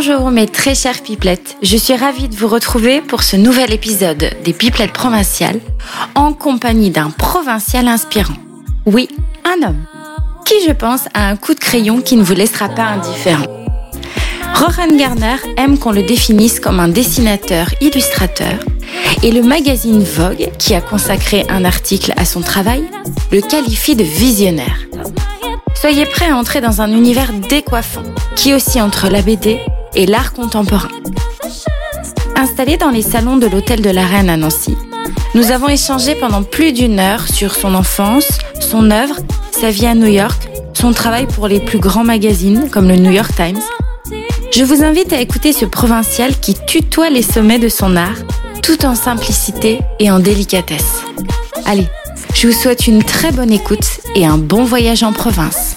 [0.00, 4.30] Bonjour mes très chères pipelettes, je suis ravie de vous retrouver pour ce nouvel épisode
[4.44, 5.58] des pipelettes provinciales
[6.14, 8.36] en compagnie d'un provincial inspirant.
[8.86, 9.08] Oui,
[9.44, 9.84] un homme,
[10.44, 13.48] qui je pense a un coup de crayon qui ne vous laissera pas indifférent.
[14.54, 18.54] Rohan Garner aime qu'on le définisse comme un dessinateur illustrateur
[19.24, 22.84] et le magazine Vogue, qui a consacré un article à son travail,
[23.32, 24.78] le qualifie de visionnaire.
[25.74, 28.04] Soyez prêts à entrer dans un univers décoiffant
[28.36, 29.58] qui oscille entre la BD
[29.94, 30.88] et l'art contemporain.
[32.36, 34.76] Installé dans les salons de l'Hôtel de la Reine à Nancy,
[35.34, 38.28] nous avons échangé pendant plus d'une heure sur son enfance,
[38.60, 39.16] son œuvre,
[39.50, 43.10] sa vie à New York, son travail pour les plus grands magazines comme le New
[43.10, 43.60] York Times.
[44.52, 48.16] Je vous invite à écouter ce provincial qui tutoie les sommets de son art,
[48.62, 51.02] tout en simplicité et en délicatesse.
[51.66, 51.86] Allez,
[52.34, 55.76] je vous souhaite une très bonne écoute et un bon voyage en province.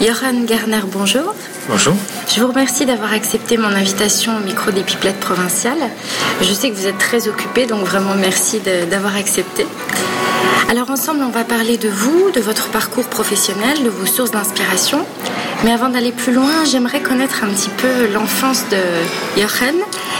[0.00, 1.34] Johan Garner, bonjour.
[1.68, 1.94] Bonjour.
[2.34, 5.90] Je vous remercie d'avoir accepté mon invitation au micro des Pipelettes provinciales.
[6.40, 9.66] Je sais que vous êtes très occupé, donc vraiment merci d'avoir accepté.
[10.70, 15.04] Alors ensemble, on va parler de vous, de votre parcours professionnel, de vos sources d'inspiration.
[15.64, 18.78] Mais avant d'aller plus loin, j'aimerais connaître un petit peu l'enfance de
[19.36, 19.76] Johan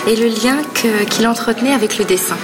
[0.06, 0.58] et le lien
[1.08, 2.36] qu'il entretenait avec le dessin.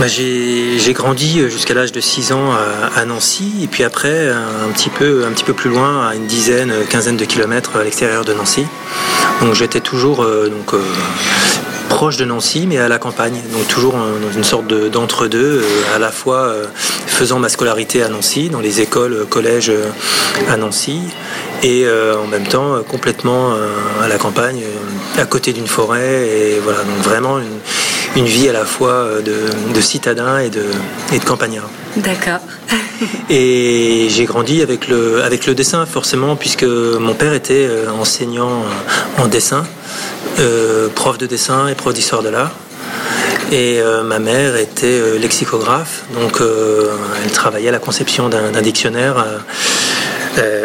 [0.00, 2.50] Bah, j'ai grandi jusqu'à l'âge de 6 ans
[2.96, 6.26] à, Nancy et puis après un petit peu, un petit peu plus loin, à une
[6.26, 8.66] dizaine, quinzaine de kilomètres à l'extérieur de Nancy.
[9.40, 10.82] Donc j'étais toujours euh, donc, euh,
[11.88, 13.40] proche de Nancy, mais à la campagne.
[13.52, 16.52] Donc toujours dans une sorte d'entre-deux, euh, à la fois
[17.06, 19.72] faisant ma scolarité à Nancy, dans les écoles, collèges
[20.48, 21.02] à Nancy,
[21.62, 23.54] et en même temps complètement
[24.02, 24.62] à la campagne,
[25.16, 26.26] à côté d'une forêt.
[26.26, 27.60] Et voilà, donc vraiment une,
[28.16, 30.64] une vie à la fois euh, de, citadin et de,
[31.12, 31.68] et de campagnard.
[31.96, 32.40] D'accord.
[33.30, 38.50] et j'ai grandi avec le, avec le dessin, forcément, puisque mon père était euh, enseignant
[38.50, 39.64] euh, en dessin,
[40.94, 42.52] prof de dessin et prof d'histoire de l'art.
[43.52, 46.40] Et ma mère était lexicographe, donc
[47.22, 49.24] elle travaillait à la conception d'un dictionnaire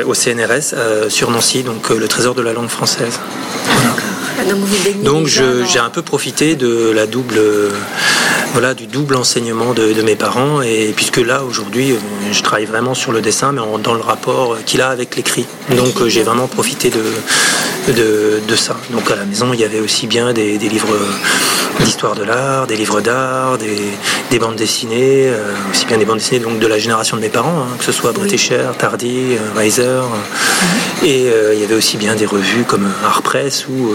[0.08, 3.20] au CNRS sur Nancy, donc le trésor de la langue française.
[5.04, 7.40] Donc, j'ai un peu profité de la double,
[8.54, 11.96] voilà, du double enseignement de, mes parents et puisque là aujourd'hui euh,
[12.32, 15.46] je travaille vraiment sur le dessin mais dans le rapport qu'il a avec l'écrit.
[15.76, 18.78] Donc euh, j'ai vraiment profité de, de, ça.
[18.92, 20.96] Donc à la maison il y avait aussi bien des, livres
[21.82, 26.40] d'histoire de l'art, des livres d'art, des, bandes dessinées, euh, aussi bien des bandes dessinées
[26.40, 29.84] donc de la génération de mes parents, hein, que ce soit Bretécher, Tardy, Weiser.
[29.84, 31.08] Mhm.
[31.08, 33.94] Et il y avait aussi bien des revues comme Art Press ou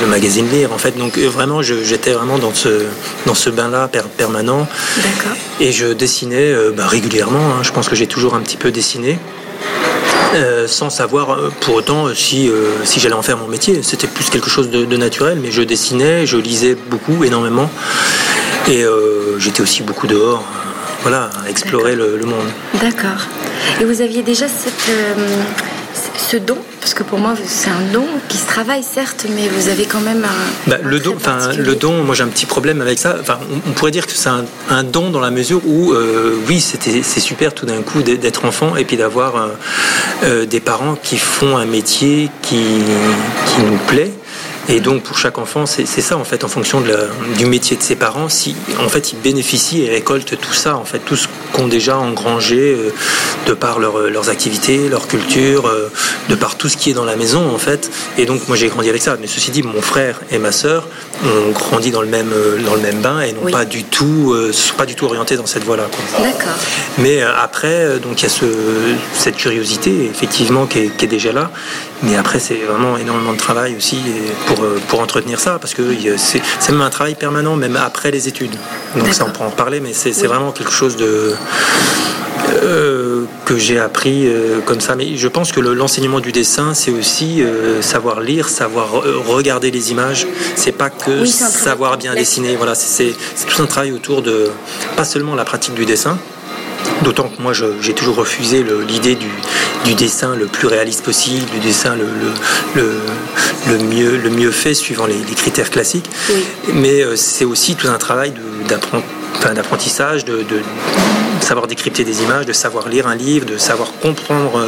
[0.00, 0.96] le magazine Lire en fait.
[0.96, 2.68] Donc vraiment j'étais vraiment dans ce,
[3.26, 4.66] dans ce bain-là permanent.
[5.60, 7.38] Et je dessinais euh, bah, régulièrement.
[7.38, 7.62] Hein.
[7.62, 9.18] Je pense que j'ai toujours un petit peu dessiné.
[10.34, 12.50] Euh, sans savoir euh, pour autant si,
[12.84, 13.82] si j'allais en faire mon métier.
[13.82, 17.70] C'était plus quelque chose de, naturel, mais je dessinais, je lisais beaucoup, énormément.
[18.68, 18.84] Et
[19.38, 20.44] j'étais aussi beaucoup dehors,
[21.02, 22.46] voilà, à explorer le, le, monde.
[22.80, 23.26] D'accord.
[23.80, 24.90] Et vous aviez déjà cette
[26.16, 29.68] ce don Parce que pour moi, c'est un don qui se travaille, certes, mais vous
[29.68, 30.70] avez quand même un.
[30.70, 31.16] Bah, le, don,
[31.56, 33.16] le don, moi j'ai un petit problème avec ça.
[33.20, 37.20] Enfin, on, pourrait dire que c'est un, don dans la mesure où, euh, oui, c'est
[37.20, 39.48] super tout d'un coup d'être enfant et puis d'avoir euh,
[40.24, 42.62] euh, des parents qui font un métier qui,
[43.46, 44.12] qui nous plaît
[44.68, 46.96] et donc pour chaque enfant, c'est ça en fait, en fonction de
[47.36, 50.84] du métier de ses parents, si en fait ils bénéficient et récoltent tout ça, en
[50.84, 52.92] fait, tout ce qu'ont déjà engrangé euh,
[53.46, 55.90] de par euh, leurs activités, leur culture, euh,
[56.28, 57.90] de par tout ce qui est dans la maison en fait.
[58.18, 59.16] Et donc moi j'ai grandi avec ça.
[59.20, 60.86] Mais ceci dit, mon frère et ma sœur
[61.24, 62.32] ont grandi dans le même,
[62.64, 65.46] dans le même bain et n'ont pas du tout, sont pas du tout orientés dans
[65.46, 65.88] cette voie-là.
[66.18, 66.52] D'accord.
[66.98, 68.46] Mais après, donc il y a ce,
[69.14, 71.50] cette curiosité effectivement qui est, qui est déjà là.
[72.02, 73.98] Mais après, c'est vraiment énormément de travail aussi
[74.46, 75.82] pour, euh, pour entretenir ça, parce que
[76.16, 78.54] c'est même un travail permanent, même après les études.
[78.96, 81.34] Donc ça, on peut en parler, mais c'est vraiment quelque chose de...
[82.64, 84.96] Euh, que j'ai appris euh, comme ça.
[84.96, 87.42] Mais je pense que l'enseignement du dessin, c'est aussi
[87.80, 88.90] savoir lire, savoir
[89.26, 90.26] regarder les images.
[90.56, 92.56] C'est pas que savoir bien dessiner.
[92.56, 93.14] Voilà, c'est
[93.48, 94.50] tout un travail autour de
[94.96, 96.18] pas seulement la pratique du dessin,
[97.02, 101.96] D'autant que moi, j'ai toujours refusé l'idée du, dessin le plus réaliste possible, du dessin
[102.76, 106.08] le, mieux, le mieux fait suivant les, critères classiques.
[106.72, 108.32] Mais euh, c'est aussi tout un travail
[109.54, 110.44] d'apprentissage, de,
[111.40, 114.64] savoir décrypter des images, de savoir lire un livre, de savoir comprendre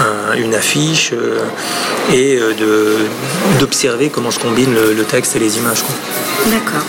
[0.00, 1.38] euh, une affiche euh,
[2.12, 2.38] et
[3.58, 5.82] d'observer comment se combinent le, texte et les images.
[6.46, 6.84] D'accord.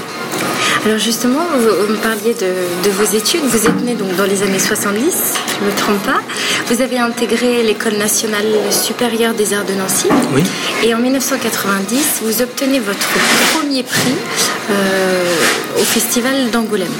[0.86, 3.42] Alors justement, vous, me parliez de, vos études.
[3.42, 6.22] Vous êtes né donc dans les années 70, je ne me trompe pas.
[6.68, 10.08] Vous avez intégré l'École nationale supérieure des arts de Nancy.
[10.36, 10.44] Oui.
[10.84, 13.10] Et en 1990, vous obtenez votre
[13.58, 14.14] premier prix
[14.70, 15.34] euh,
[15.80, 16.94] au Festival d'Angoulême.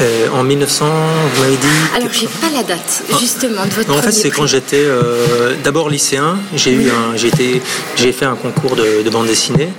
[0.00, 0.84] Euh, en 1900,
[1.34, 1.66] vous m'avez dit.
[1.96, 5.88] Alors, j'ai pas la date, justement, de votre En fait, c'est quand j'étais euh, d'abord
[5.88, 6.38] lycéen.
[6.54, 7.30] J'ai eu un, j'ai
[7.96, 9.70] j'ai fait un concours de, bande dessinée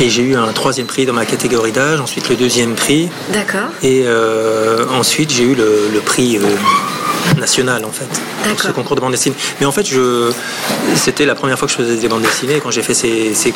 [0.00, 2.00] et j'ai eu un troisième prix dans ma catégorie d'âge.
[2.00, 3.08] Ensuite, le deuxième prix.
[3.32, 3.68] D'accord.
[3.82, 6.40] Et euh, ensuite, j'ai eu le, prix
[7.38, 8.08] national en fait
[8.60, 10.32] ce concours de bande dessinée mais en fait je
[10.96, 13.54] c'était la première fois que je faisais des bandes dessinées quand j'ai fait ces, ces,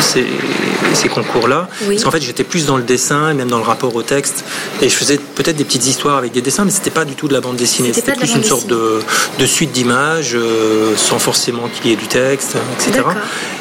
[0.00, 3.94] ces, concours là parce qu'en fait j'étais plus dans le dessin même dans le rapport
[3.94, 4.44] au texte.
[4.82, 7.28] Et je faisais peut-être des petites histoires avec des dessins mais c'était pas du tout
[7.28, 7.92] de la bande dessinée.
[7.92, 9.00] C'était plus une sorte de,
[9.38, 13.04] de, suite d'images euh, sans forcément qu'il y ait du texte etc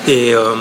[0.08, 0.54] et euh,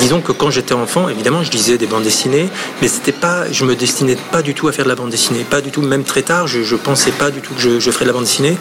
[0.00, 2.48] disons que quand j'étais enfant évidemment je lisais des bandes dessinées
[2.82, 5.44] mais c'était pas je me destinais pas du tout à faire de la bande dessinée.
[5.48, 7.90] Pas du tout même très tard je, je pensais pas du tout que je je
[7.90, 8.56] ferai de la bande dessinée.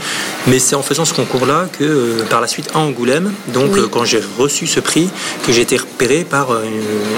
[0.47, 4.05] Mais c'est en faisant ce concours-là que, euh, par la suite, à Angoulême, donc quand
[4.05, 5.09] j'ai reçu ce prix,
[5.45, 6.63] que j'ai été repéré par euh,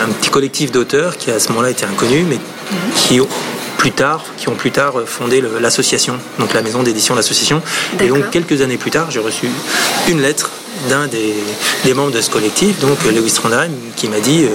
[0.03, 2.39] un petit collectif d'auteurs qui à ce moment-là était inconnu, mais
[2.95, 3.27] qui ont
[3.77, 7.62] plus tard, qui ont plus tard fondé l'association, donc la maison d'édition de l'association.
[8.00, 9.47] Et donc quelques années plus tard, j'ai reçu
[10.07, 10.51] une lettre
[10.89, 14.45] d'un des, membres de ce collectif, donc Lewis Trondheim, qui m'a dit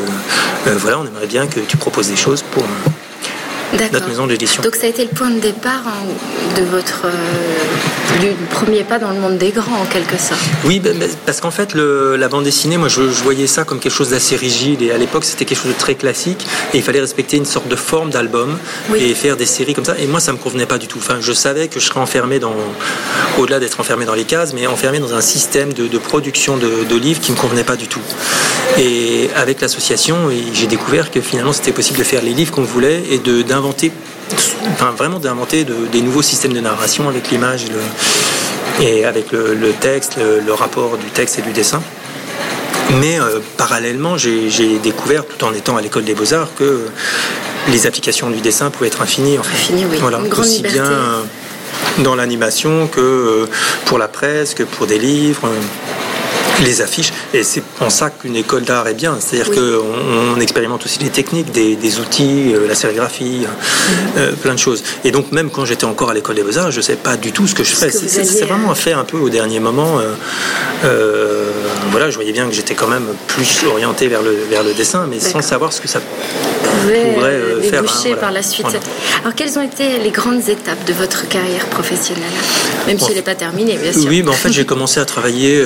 [0.64, 2.62] voilà, on aimerait bien que tu proposes des choses pour
[3.72, 4.62] notre maison d'édition.
[4.62, 6.06] Donc ça a été le point de départ hein,
[6.56, 10.40] de votre euh, du premier pas dans le monde des grands en quelque sorte.
[10.64, 13.92] Oui, ben, ben, parce qu'en fait la bande dessinée, moi je, voyais ça comme quelque
[13.92, 17.00] chose d'assez rigide et à l'époque c'était quelque chose de très classique et il fallait
[17.00, 18.58] respecter une sorte de forme d'album
[18.96, 19.96] et faire des séries comme ça.
[19.98, 20.98] Et moi ça me convenait pas du tout.
[20.98, 22.54] Enfin, je savais que je serais enfermé dans
[23.38, 26.96] au-delà d'être enfermé dans les cases, mais enfermé dans un système de, production de, de
[26.96, 28.00] livres qui me convenait pas du tout.
[28.78, 33.02] Et avec l'association, j'ai découvert que finalement c'était possible de faire les livres qu'on voulait
[33.10, 33.92] et d'inventer,
[34.72, 37.66] enfin vraiment d'inventer des nouveaux systèmes de narration avec l'image
[38.80, 41.82] et, avec le, texte, le, rapport du texte et du dessin.
[43.00, 46.86] Mais euh, parallèlement, j'ai découvert, tout en étant à l'école des beaux-arts, que
[47.68, 49.38] les applications du dessin pouvaient être infinies.
[49.38, 49.72] En fait.
[49.72, 49.98] oui.
[49.98, 50.84] Voilà, aussi bien
[51.98, 53.46] dans l'animation que euh,
[53.86, 55.48] pour la presse, que pour des livres
[56.62, 57.12] les affiches.
[57.34, 59.16] Et c'est en ça qu'une école d'art est bien.
[59.20, 64.54] C'est-à-dire qu'on on expérimente aussi les techniques, des, outils, euh, la sérigraphie, euh, euh, plein
[64.54, 64.82] de choses.
[65.04, 67.32] Et donc, même quand j'étais encore à l'école des Beaux-Arts, je ne sais pas du
[67.32, 67.90] tout ce que je fais.
[67.90, 70.00] C'est vraiment fait un peu au dernier moment.
[71.90, 75.06] voilà, je voyais bien que j'étais quand même plus orienté vers le, vers le dessin,
[75.08, 77.82] mais sans savoir ce que ça pourrait faire.
[77.82, 78.66] Hein, par la suite.
[79.22, 82.24] Alors, quelles ont été les grandes étapes de votre carrière professionnelle?
[82.86, 84.04] Même si elle n'est pas terminée, bien sûr.
[84.08, 85.62] Oui, mais en fait, j'ai commencé à travailler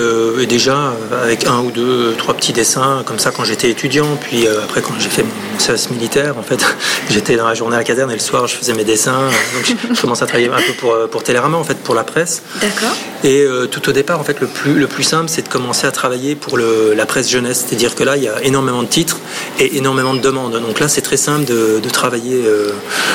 [0.49, 4.17] déjà euh, avec un ou deux, trois petits dessins comme ça quand j'étais étudiant.
[4.21, 6.65] Puis euh, après, quand j'ai fait mon service militaire, en fait,
[7.11, 9.29] j'étais dans la journée à la caserne et le soir, je faisais mes dessins.
[9.55, 12.05] Donc, je commençais à travailler un peu pour, euh, pour Télérama, en fait, pour la
[12.05, 12.43] presse.
[12.61, 12.97] D'accord.
[13.23, 15.93] Et tout au départ, en fait, le plus, le plus simple, c'est de commencer à
[15.93, 17.67] travailler pour le, la presse jeunesse.
[17.67, 19.19] C'est-à-dire que là, il y a énormément de titres
[19.61, 20.61] et énormément de demandes.
[20.61, 22.43] Donc là, c'est très simple de, de travailler.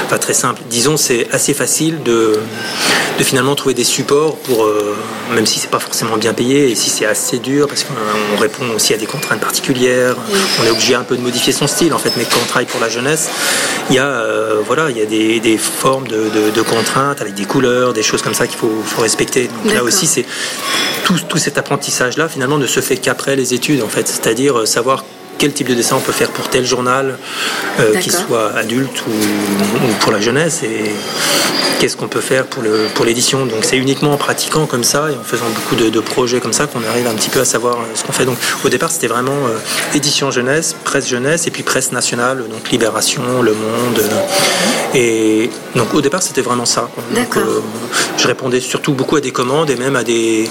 [0.10, 0.62] pas très simple.
[0.70, 2.40] Disons, c'est assez facile de,
[3.18, 4.68] de finalement trouver des supports pour,
[5.34, 8.66] même si c'est pas forcément bien payé et si c'est assez dur parce qu'on répond
[8.76, 10.16] aussi à des contraintes particulières.
[10.62, 12.68] On est obligé un peu de modifier son style en fait, mais quand on travaille
[12.68, 13.30] pour la jeunesse,
[13.90, 17.94] il y a, euh, voilà, il y a des, formes de, contraintes avec des couleurs,
[17.94, 18.72] des choses comme ça qu'il faut,
[19.02, 19.50] respecter.
[19.64, 20.26] Donc là aussi, c'est
[21.04, 24.66] tout, tout cet apprentissage-là finalement ne se fait qu'après les études en fait, c'est-à-dire euh,
[24.66, 25.04] savoir
[25.38, 27.18] quel type de dessin on peut faire pour tel journal,
[27.80, 29.12] euh, qu'il soit adulte ou,
[30.00, 30.92] pour la jeunesse, et
[31.80, 33.46] qu'est-ce qu'on peut faire pour, le, pour l'édition.
[33.46, 36.68] Donc c'est uniquement en pratiquant comme ça et en faisant beaucoup de, projets comme ça
[36.68, 38.26] qu'on arrive un petit peu à savoir euh, ce qu'on fait.
[38.26, 39.58] Donc au départ c'était vraiment euh,
[39.96, 44.02] édition jeunesse, presse jeunesse et puis presse nationale, donc Libération, Le Monde.
[44.94, 46.90] et donc au départ c'était vraiment ça.
[47.14, 47.38] Donc,
[48.18, 50.50] je répondais surtout beaucoup à des commandes et même à des,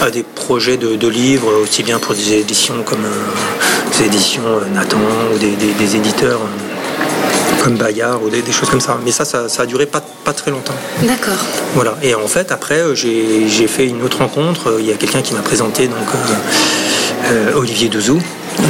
[0.00, 3.06] à des projets de, livres, aussi bien pour des éditions comme
[3.98, 4.98] des éditions euh, Nathan
[5.32, 8.98] ou des, éditeurs euh, comme Bayard ou des, choses comme ça.
[9.04, 10.74] Mais ça, ça, a duré pas, pas très longtemps.
[11.02, 11.38] D'accord.
[11.74, 11.96] Voilà.
[12.02, 14.76] Et en fait, après, euh, j'ai fait une autre rencontre.
[14.80, 15.98] Il y a quelqu'un qui m'a présenté donc,
[17.54, 18.20] Olivier Douzou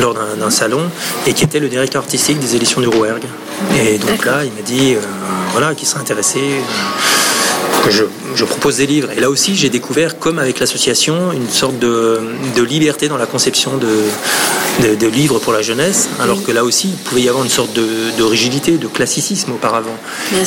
[0.00, 0.82] lors d'un salon
[1.26, 3.24] et qui était le directeur artistique des éditions du Rouergue.
[3.82, 4.96] Et donc là, il m'a dit
[5.52, 6.40] voilà, qu'il serait intéressé
[7.88, 8.04] que je,
[8.34, 9.08] je, propose des livres.
[9.16, 12.20] Et là aussi, j'ai découvert, comme avec l'association, une sorte de,
[12.54, 13.88] de, liberté dans la conception de,
[14.82, 17.50] de, de, livres pour la jeunesse, alors que là aussi, il pouvait y avoir une
[17.50, 19.96] sorte de, rigidité, de classicisme auparavant.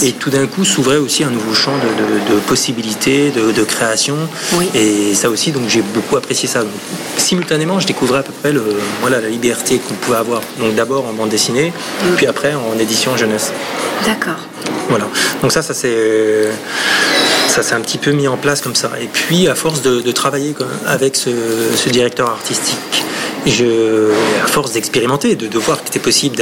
[0.04, 4.18] Et tout d'un coup, s'ouvrait aussi un nouveau champ de, possibilités, de, création.
[4.54, 4.68] Oui.
[4.76, 6.62] Et ça aussi, donc j'ai beaucoup apprécié ça.
[6.62, 6.72] Donc,
[7.18, 8.64] simultanément, je découvrais à peu près le,
[9.02, 10.42] voilà, la liberté qu'on pouvait avoir.
[10.60, 11.72] Donc d'abord en bande dessinée,
[12.18, 13.52] puis après en édition jeunesse.
[14.06, 14.40] D'accord.
[14.90, 15.08] Voilà.
[15.42, 16.50] Donc ça, ça s'est
[17.52, 18.92] ça s'est un petit peu mis en place comme ça.
[19.02, 20.56] Et puis, à force de, travailler
[20.88, 23.04] avec ce, directeur artistique,
[23.46, 24.12] je,
[24.44, 26.38] à force d'expérimenter, de, voir qu'il était possible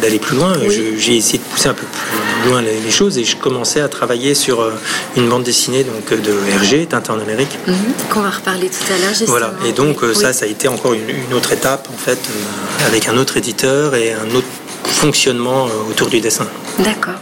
[0.00, 0.54] d'aller plus loin,
[0.96, 4.34] j'ai essayé de pousser un peu plus loin les, choses et je commençais à travailler
[4.34, 4.70] sur euh,
[5.16, 7.58] une bande dessinée donc, de Hergé, Tintin en Amérique.
[7.66, 7.76] Mhm.
[8.08, 9.14] Qu'on va reparler tout à l'heure.
[9.26, 12.86] Voilà, et donc euh, ça, ça a été encore une, autre étape en fait, euh,
[12.86, 14.46] avec un autre éditeur et un autre
[14.84, 16.46] fonctionnement autour du dessin.
[16.78, 17.14] D'accord.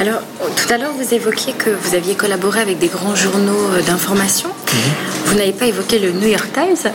[0.00, 0.20] Alors,
[0.56, 4.48] tout à l'heure, vous évoquiez que vous aviez collaboré avec des grands journaux euh, d'information.
[4.48, 4.78] Mhm.
[5.26, 6.92] Vous n'avez pas évoqué le New York Times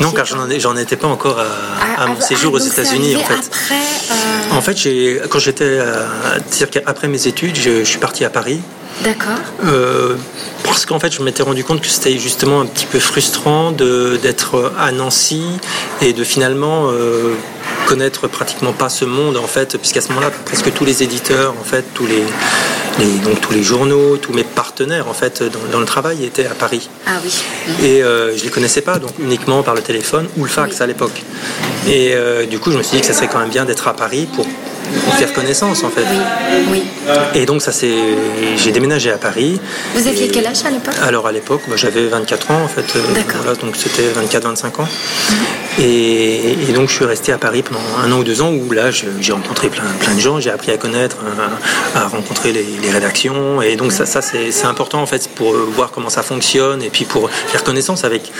[0.00, 1.46] Non, car j'en étais pas encore à,
[1.98, 3.34] ah, mon ah, séjour aux États-Unis, en fait.
[3.34, 6.06] Après, euh, En fait, quand j'étais, euh,
[6.86, 8.60] après mes études, je, suis parti à Paris.
[9.04, 9.38] D'accord.
[10.64, 14.72] parce qu'en fait, je m'étais rendu compte que c'était justement un petit peu frustrant d'être
[14.78, 15.42] à Nancy
[16.02, 16.90] et de finalement
[17.86, 21.64] connaître pratiquement pas ce monde en fait, puisqu'à ce moment-là, presque tous les éditeurs, en
[21.64, 22.22] fait, tous les,
[23.24, 26.88] donc tous les journaux, tous mes partenaires en fait dans, le travail étaient à Paris.
[27.06, 27.32] Ah oui.
[27.82, 30.86] Et euh, je les connaissais pas, donc uniquement par le téléphone ou le fax à
[30.86, 31.22] l'époque.
[31.88, 33.88] Et euh, du coup, je me suis dit que ça serait quand même bien d'être
[33.88, 34.46] à Paris pour
[35.18, 36.04] faire connaissance en fait.
[36.10, 36.82] Oui, oui.
[37.34, 37.94] Et donc ça c'est,
[38.56, 39.60] j'ai déménagé à Paris.
[39.94, 40.94] Vous aviez quel âge à l'époque?
[41.02, 42.96] Alors à l'époque, j'avais 24 ans en fait.
[42.96, 43.56] Euh, D'accord.
[43.56, 44.88] donc c'était 24-25 ans.
[45.78, 48.90] Et, donc je suis resté à Paris pendant un an ou deux ans où là
[48.90, 51.16] j'ai rencontré plein, plein de gens, j'ai appris à connaître,
[51.94, 53.62] à, rencontrer les, rédactions.
[53.62, 57.04] Et donc ça, ça c'est important en fait pour voir comment ça fonctionne et puis
[57.04, 58.30] pour faire connaissance avec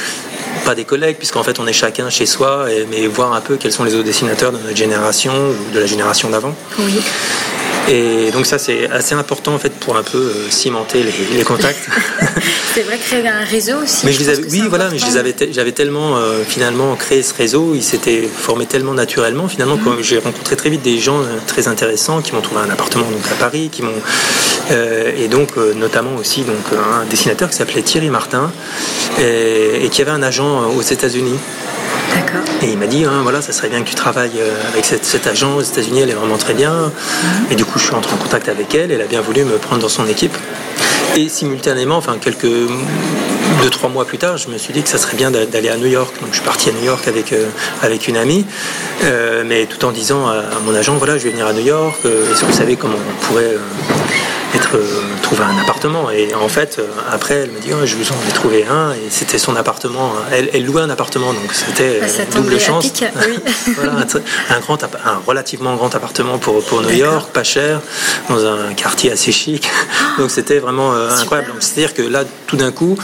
[0.65, 3.73] pas des collègues, puisqu'en fait on est chacun chez soi, mais voir un peu quels
[3.73, 6.31] sont les autres dessinateurs de notre génération ou de la génération
[6.79, 7.03] Oui.
[7.89, 11.89] Et donc ça c'est assez important en fait pour un peu euh, cimenter les, contacts.
[12.75, 14.07] c'est vrai créer un réseau aussi.
[14.07, 17.23] Mais je, les avais, oui voilà, mais je les avais, j'avais tellement euh, finalement créé
[17.23, 20.03] ce réseau, il s'était formé tellement naturellement finalement que mhm.
[20.03, 23.27] j'ai rencontré très vite des gens euh, très intéressants qui m'ont trouvé un appartement donc
[23.33, 23.93] à Paris, qui m'ont
[24.71, 28.51] et donc notamment aussi donc un dessinateur qui s'appelait Thierry Martin
[29.21, 31.37] et, et qui avait un agent aux États-Unis.
[32.63, 34.41] Et il m'a dit, hein, voilà, ça serait bien que tu travailles
[34.73, 36.73] avec cette, agence aux États-Unis, elle est vraiment très bien.
[36.73, 37.47] Mhm.
[37.51, 39.57] Et du coup, je suis entré en contact avec elle, elle a bien voulu me
[39.59, 40.37] prendre dans son équipe.
[41.17, 44.99] Et simultanément, enfin quelques deux trois mois plus tard, je me suis dit que ça
[44.99, 46.15] serait bien d'aller à New York.
[46.21, 47.49] Donc je suis parti à New York avec euh,
[47.83, 48.47] avec une amie,
[49.05, 52.01] euh, mais tout en disant à, mon agent voilà, je vais venir à New York.
[52.05, 53.57] Est-ce que vous savez comment on pourrait
[54.55, 56.11] être euh, trouver un appartement.
[56.11, 58.93] Et en fait, euh, après, elle me dit je vous en ai trouvé un.
[58.93, 60.13] Et c'était son appartement.
[60.31, 62.93] Elle, elle, louait un appartement, donc c'était bah, double chance.
[63.77, 63.93] voilà,
[64.51, 67.81] un, grand, un relativement grand appartement pour, pour New York, pas cher,
[68.29, 69.69] dans un quartier assez chic.
[69.69, 71.53] Ah, donc c'était vraiment euh, incroyable.
[71.61, 72.97] C'est-à-dire que là, tout d'un coup,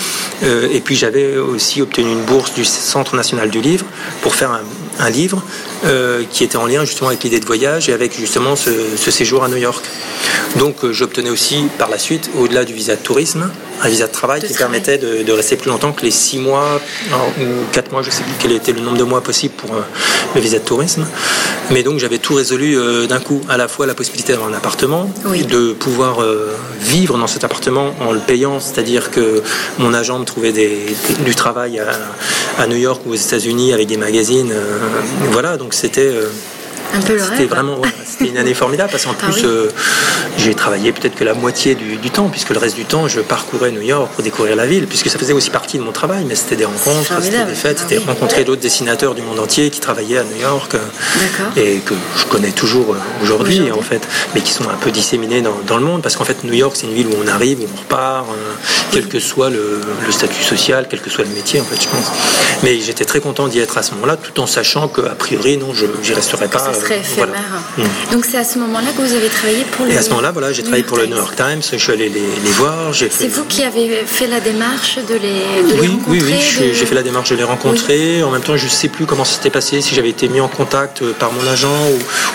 [0.43, 3.87] et puis j'avais aussi obtenu une bourse du Centre national du livre
[4.23, 4.61] pour faire un,
[4.99, 5.43] un livre
[5.85, 9.45] euh, qui était en lien justement avec l'idée de voyage et avec justement ce, séjour
[9.45, 9.85] à New York.
[10.59, 13.51] Donc euh, j'obtenais aussi par la suite, au-delà du visa de tourisme,
[13.83, 16.81] un visa de travail qui permettait de, rester plus longtemps que les six mois
[17.41, 19.75] ou quatre mois, je ne sais plus quel était le nombre de mois possible pour
[19.75, 19.83] euh,
[20.35, 21.07] le visa de tourisme.
[21.71, 25.11] Mais donc j'avais tout résolu d'un coup, à la fois la possibilité d'avoir un appartement,
[25.25, 26.25] de pouvoir
[26.81, 29.43] vivre dans cet appartement en le payant, c'est-à-dire que
[29.79, 31.81] mon agent me trouvait du travail
[32.59, 34.53] à, New York ou aux États-Unis avec des magazines.
[35.31, 36.11] voilà, donc c'était
[36.95, 39.69] euh, c'était vraiment c'était une année formidable parce qu'en ah plus euh,
[40.39, 43.71] j'ai travaillé peut-être que la moitié du, temps puisque le reste du temps je parcourais
[43.71, 46.35] New York pour découvrir la ville puisque ça faisait aussi partie de mon travail mais
[46.35, 49.81] c'était des rencontres, c'était des fêtes, c'était ah rencontrer d'autres dessinateurs du monde entier qui
[49.81, 50.79] travaillaient à New York euh,
[51.57, 55.77] et que je connais toujours aujourd'hui en fait mais qui sont un peu disséminés dans,
[55.77, 57.81] le monde parce qu'en fait New York c'est une ville où on arrive, où on
[57.81, 58.27] repart
[58.91, 59.81] quel que soit le,
[60.11, 62.11] statut social, quel que soit le métier en fait je pense.
[62.63, 65.73] Mais j'étais très content d'y être à ce moment-là tout en sachant qu'a priori non
[65.75, 68.13] je n'y resterai pas Mm.
[68.13, 69.93] Donc c'est à ce moment-là que vous avez travaillé pour le.
[69.93, 71.61] Et à ce moment-là, voilà, j'ai travaillé pour le New York Times.
[71.73, 72.93] Je suis allé les, voir.
[72.95, 76.11] C'est vous qui avez fait la démarche de les, de oui, rencontrer.
[76.11, 78.23] Oui, oui, j'ai fait la démarche de les rencontrer.
[78.23, 80.49] En même temps, je ne sais plus comment c'était passé, si j'avais été mis en
[80.49, 81.75] contact euh, par mon agent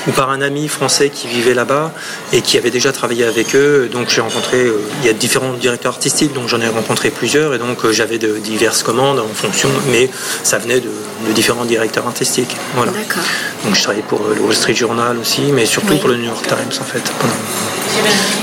[0.07, 1.91] ou, par un ami français qui vivait là-bas
[2.31, 3.89] et qui avait déjà travaillé avec eux.
[3.91, 4.57] Donc j'ai rencontré.
[4.61, 7.91] Euh, il y a différents directeurs artistiques, donc j'en ai rencontré plusieurs et donc euh,
[7.91, 10.09] j'avais de diverses commandes en fonction, mais
[10.43, 10.89] ça venait de,
[11.33, 12.55] différents directeurs artistiques.
[12.75, 12.91] Voilà.
[12.91, 13.23] D'accord.
[13.65, 16.45] Donc je travaillais pour le Wall Street Journal aussi, mais surtout pour le New York
[16.47, 17.03] Times en fait.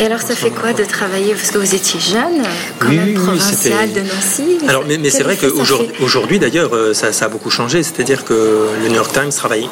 [0.00, 1.34] Et alors, ça fait quoi de travailler?
[1.34, 2.42] Parce que vous étiez jeune,
[2.78, 4.58] quand Oui, même oui, oui, provincial de Nancy.
[4.66, 7.82] Alors, mais, mais c'est vrai qu'aujourd'hui, aujourd'hui, d'ailleurs, euh, ça, ça a beaucoup changé.
[7.82, 9.68] C'est-à-dire que le New York Times travaille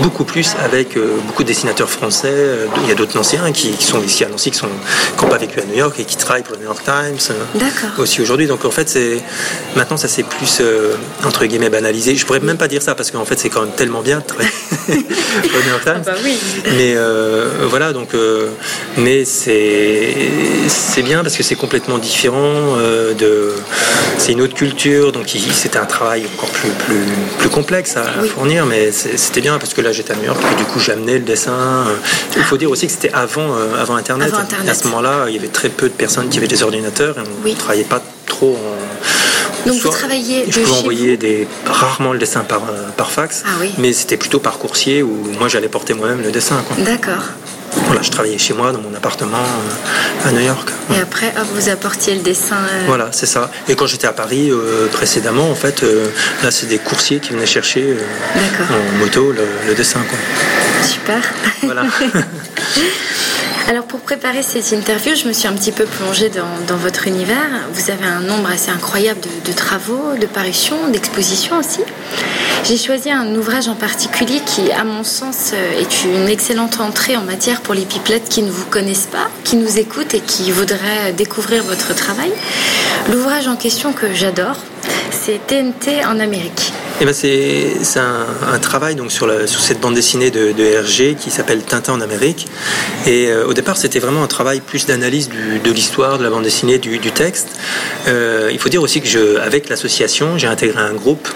[0.00, 2.28] beaucoup plus avec euh, beaucoup de dessinateurs français.
[2.30, 5.38] Euh, Il y a d'autres Nancéens qui, qui sont ici à Nancy, qui n'ont pas
[5.38, 7.34] vécu à New York et qui travaillent pour le New York Times.
[7.54, 7.98] D'accord.
[7.98, 8.46] Aussi aujourd'hui.
[8.46, 9.20] Donc, en fait, c'est
[9.74, 12.14] maintenant, ça s'est plus, euh, entre guillemets, banalisé.
[12.14, 14.24] Je pourrais même pas dire ça parce qu'en fait, c'est quand même tellement bien de
[14.24, 14.50] travailler
[14.88, 16.02] au New York Times.
[16.06, 16.38] Ah bah oui.
[16.76, 18.48] Mais euh, voilà, donc, euh,
[18.96, 22.76] mais c'est bien parce que c'est complètement différent.
[22.78, 23.52] euh, de,
[24.18, 27.04] c'est une autre culture, donc c'était un travail encore plus plus,
[27.38, 28.28] plus complexe à, Oui.
[28.28, 31.14] fournir, mais c'était bien parce que là j'étais à New York et du coup j'amenais
[31.14, 31.84] le dessin.
[32.36, 34.28] Il faut dire aussi que c'était avant avant Internet.
[34.28, 34.68] Avant Internet.
[34.68, 37.20] À ce moment-là, il y avait très peu de personnes qui avaient des ordinateurs et
[37.20, 37.52] on Oui.
[37.52, 38.81] ne travaillait pas trop en
[39.66, 43.50] Donc, vous travaillez Je pouvais envoyer des, rarement le dessin par, euh, par fax, Ah
[43.60, 43.70] oui.
[43.78, 46.62] mais c'était plutôt par coursier où moi j'allais porter moi-même le dessin.
[46.78, 47.22] D'accord.
[47.86, 50.68] Voilà, je travaillais chez moi dans mon appartement euh, à New York.
[50.94, 52.56] Et après, hop, vous apportiez le dessin.
[52.56, 53.50] euh, Voilà, c'est ça.
[53.68, 55.82] Et quand j'étais à Paris euh, précédemment, en fait,
[56.42, 57.96] là c'est des coursiers qui venaient chercher
[58.36, 60.00] en moto le, le dessin.
[60.08, 60.18] Quoi.
[60.86, 61.20] Super.
[61.62, 61.84] Voilà.
[63.68, 67.68] Alors pour préparer cette interview, je me suis un petit peu plongée dans, votre univers.
[67.72, 71.80] Vous avez un nombre assez incroyable de, de travaux, de parutions, d'expositions aussi.
[72.64, 77.16] J'ai choisi un ouvrage en particulier qui, à mon sens, euh, est une excellente entrée
[77.16, 80.50] en matière pour les pipelettes qui ne vous connaissent pas, qui nous écoutent et qui
[80.50, 82.30] voudraient découvrir votre travail.
[83.10, 84.56] L'ouvrage en question que j'adore,
[85.10, 86.72] c'est TNT en Amérique.
[87.00, 91.30] Et ben c'est un, travail donc sur, sur cette bande dessinée de, de Hergé qui
[91.30, 92.46] s'appelle Tintin en Amérique.
[93.06, 96.44] Et euh, au départ, c'était vraiment un travail plus d'analyse de l'histoire, de la bande
[96.44, 97.48] dessinée, du, texte.
[98.06, 101.28] Euh, il faut dire aussi que avec l'association, j'ai intégré un groupe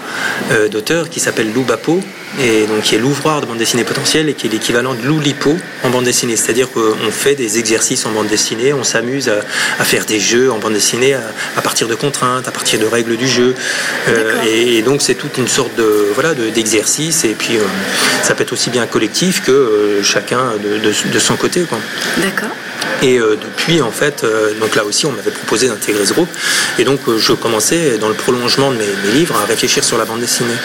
[0.51, 2.01] euh, d'auteurs qui s'appelle Loubapo,
[2.41, 5.57] et donc qui est l'ouvroir de bande dessinée potentielle et qui est l'équivalent de Loulipo
[5.83, 6.35] en bande dessinée.
[6.35, 9.39] C'est-à-dire qu'on fait des exercices en bande dessinée, on s'amuse à,
[9.79, 11.21] à faire des jeux en bande dessinée à,
[11.55, 13.55] à partir de contraintes, à partir de règles du jeu.
[14.09, 17.61] Euh, et, et donc c'est toute une sorte de voilà de- d'exercice et puis euh,
[18.23, 21.61] ça peut être aussi bien collectif que euh, chacun de, de- de son côté.
[22.17, 22.49] D'accord
[23.03, 26.29] Et euh, depuis, en fait, euh, donc là aussi, on m'avait proposé d'intégrer ce groupe.
[26.79, 30.05] Et donc, euh, je commençais, dans le prolongement de mes, livres, à réfléchir sur la
[30.05, 30.55] bande dessinée.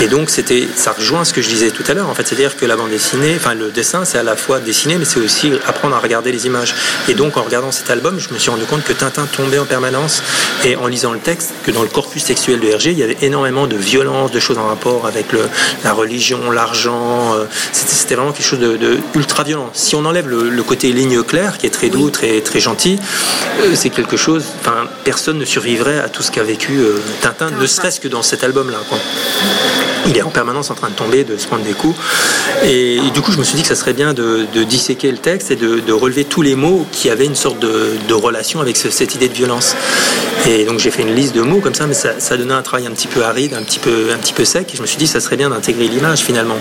[0.00, 2.08] Et donc, c'était, ça rejoint ce que je disais tout à l'heure.
[2.08, 4.96] En fait, c'est-à-dire que la bande dessinée, enfin, le dessin, c'est à la fois dessiner,
[4.96, 6.74] mais c'est aussi apprendre à regarder les images.
[7.08, 9.66] Et donc, en regardant cet album, je me suis rendu compte que Tintin tombait en
[9.66, 10.22] permanence.
[10.64, 13.18] Et en lisant le texte, que dans le corpus textuel de Hergé, il y avait
[13.20, 15.26] énormément de violence, de choses en rapport avec
[15.84, 17.34] la religion, l'argent.
[17.72, 19.70] C'était, vraiment quelque chose de ultra violent.
[19.74, 22.98] Si on enlève le, le côté ligne claire, qui est très doux, très, très gentil,
[23.62, 24.44] euh, c'est quelque chose.
[24.60, 28.22] Enfin, personne ne survivrait à tout ce qu'a vécu euh, Tintin, ne serait-ce que dans
[28.22, 28.78] cet album-là.
[30.08, 31.96] Il est en permanence en train de tomber, de se prendre des coups.
[32.64, 35.18] Et, du coup, je me suis dit que ça serait bien de, de disséquer le
[35.18, 38.60] texte et de, de relever tous les mots qui avaient une sorte de, de relation
[38.60, 39.74] avec ce- cette idée de violence.
[40.46, 42.62] Et donc, j'ai fait une liste de mots comme ça, mais ça, ça donnait un
[42.62, 44.70] travail un petit peu aride, un petit peu, un petit peu sec.
[44.72, 46.58] Et je me suis dit, ça serait bien d'intégrer l'image finalement.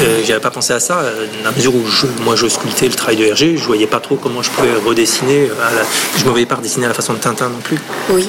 [0.00, 2.88] Euh, J'avais pas pensé à ça, euh, dans la mesure où je- moi je sculptais
[2.88, 5.48] le travail de Hergé, je voyais pas trop comment je pouvais redessiner.
[5.48, 5.82] la-
[6.18, 7.78] je me voyais pas redessiner à la façon de Tintin non plus.
[8.10, 8.28] Oui.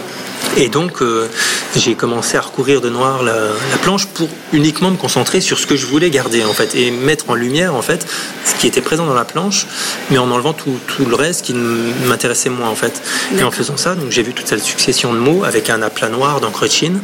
[0.58, 1.28] Et donc, euh,
[1.76, 5.66] j'ai commencé à recouvrir de noir la, la planche pour uniquement me concentrer sur ce
[5.66, 8.06] que je voulais garder, en fait, et mettre en lumière, en fait,
[8.46, 9.66] ce qui était présent dans la planche,
[10.10, 13.02] mais en enlevant tout, tout le reste qui m'intéressait moins, en fait.
[13.38, 16.10] Et en faisant ça, donc j'ai vu toute cette succession de mots avec un aplat
[16.10, 17.00] noir d'encre de Chine,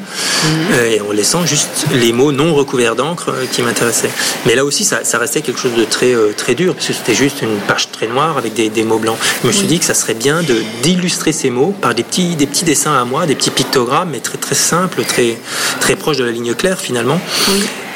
[0.74, 4.12] euh, et en laissant juste les mots non recouverts d'encre euh, qui m'intéressaient.
[4.46, 7.16] Mais là aussi, ça, ça restait quelque chose de très, très dur, parce que c'était
[7.16, 9.18] juste une page très noire avec des, des mots blancs.
[9.44, 10.42] Je me suis dit que ça serait bien
[10.84, 14.20] d'illustrer ces mots par des petits, des petits dessins à moi, des petits pictogrammes, mais
[14.20, 15.38] très, très simples, très,
[15.80, 17.20] très proches de la ligne claire finalement.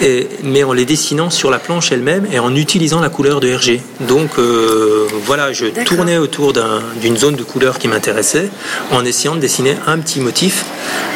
[0.02, 3.48] Et- mais en les dessinant sur la planche elle-même et en utilisant la couleur de
[3.48, 3.82] Hergé.
[4.02, 8.50] Donc euh, voilà, je tournais autour d'un- d'une zone de couleur qui m'intéressait
[8.92, 10.66] en essayant de dessiner un petit motif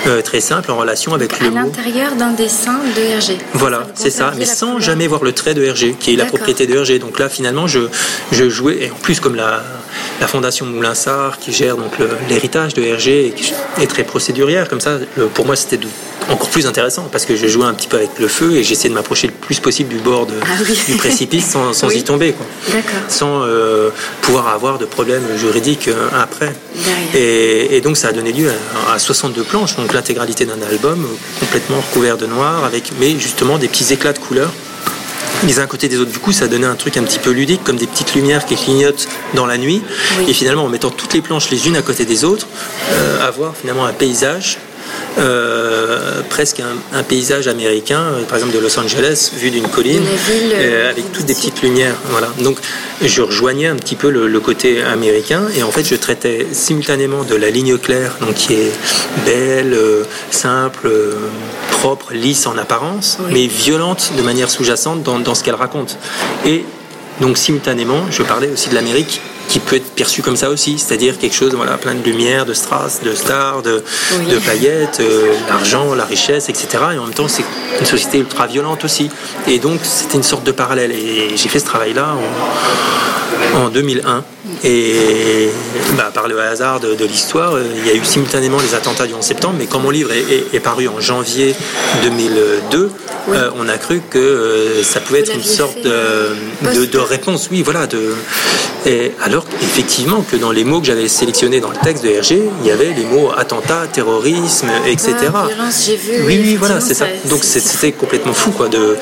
[0.06, 1.56] euh, très simple en relation avec À le mot.
[1.58, 3.38] l'intérieur d'un dessin de Hergé.
[3.54, 4.82] Voilà, c'est ça, mais sans couleur.
[4.82, 7.00] jamais voir le trait de Hergé, qui est la propriété de Hergé.
[7.00, 7.80] Donc là, finalement, je,
[8.32, 9.63] je jouais, et en plus, comme la,
[10.21, 11.93] la fondation Moulinsart, qui gère donc
[12.30, 15.80] l'héritage de Hergé et qui est très procédurière, comme ça, le- pour moi, c'était
[16.30, 18.90] encore plus intéressant, parce que je jouais un petit peu avec le feu et j'essayais
[18.90, 20.78] de m'approcher le plus possible du bord de- Ah oui.
[20.88, 21.98] du précipice sans, sans Oui.
[22.00, 22.34] y tomber.
[22.34, 22.46] Quoi
[23.08, 23.90] sans euh,
[24.22, 26.54] pouvoir avoir de problèmes juridiques euh, après.
[27.14, 28.52] Et, et donc ça a donné lieu
[28.90, 33.12] à, à 62 planches, donc l'intégralité d'un album euh, complètement recouvert de noir, avec mais
[33.20, 34.52] justement des petits éclats de couleurs
[35.46, 36.12] les uns à côté des autres.
[36.12, 38.56] Du coup, ça donnait un truc un petit peu ludique, comme des petites lumières qui
[38.56, 39.82] clignotent dans la nuit.
[40.20, 40.26] Oui.
[40.30, 42.48] Et finalement, en mettant toutes les planches les unes à côté des autres,
[42.94, 44.58] euh, avoir finalement un paysage
[45.17, 46.62] euh, presque
[46.93, 50.04] un, paysage américain, euh, par exemple de Los Angeles, vu d'une colline,
[50.54, 51.95] euh, avec toutes des petites lumières.
[52.10, 52.30] Voilà.
[52.39, 52.58] Donc
[53.02, 57.36] je rejoignais un petit peu le, côté américain et en fait je traitais simultanément de
[57.36, 58.71] la ligne claire, donc qui est
[59.26, 59.76] belle,
[60.30, 60.91] simple,
[61.71, 65.98] propre, lisse en apparence, mais violente de manière sous-jacente dans, dans ce qu'elle raconte.
[66.45, 66.65] Et
[67.21, 71.18] donc simultanément, je parlais aussi de l'Amérique qui peut être perçu comme ça aussi, c'est-à-dire
[71.18, 73.84] quelque chose, voilà, plein de lumière, de strass, de stars, de,
[74.30, 76.68] de paillettes, euh, l'argent, la richesse, etc.
[76.94, 77.46] Et en même temps, c'est
[77.80, 79.10] une société ultra violente aussi.
[79.48, 80.92] Et donc, c'était une sorte de parallèle.
[80.92, 82.16] Et j'ai fait ce travail-là
[83.56, 84.24] en, en 2001.
[84.63, 85.50] Et
[85.98, 89.13] bah, par le hasard de, l'histoire, euh, il y a eu simultanément les attentats du
[89.13, 91.56] 11 septembre, mais quand mon livre est, paru en janvier
[92.04, 92.91] 2002,
[93.30, 97.50] euh, on a cru que ça pouvait être une sorte de, de, réponse.
[97.52, 97.88] Oui, voilà.
[97.88, 98.15] De,
[98.86, 102.44] et alors effectivement que dans les mots que j'avais sélectionnés dans le texte de Hergé,
[102.62, 105.13] il y avait les mots attentat, terrorisme, etc.
[105.88, 106.24] vu.
[106.26, 107.06] Oui, oui, voilà, c'est ça.
[107.30, 108.68] Donc c'était complètement fou, quoi.
[108.70, 108.96] De...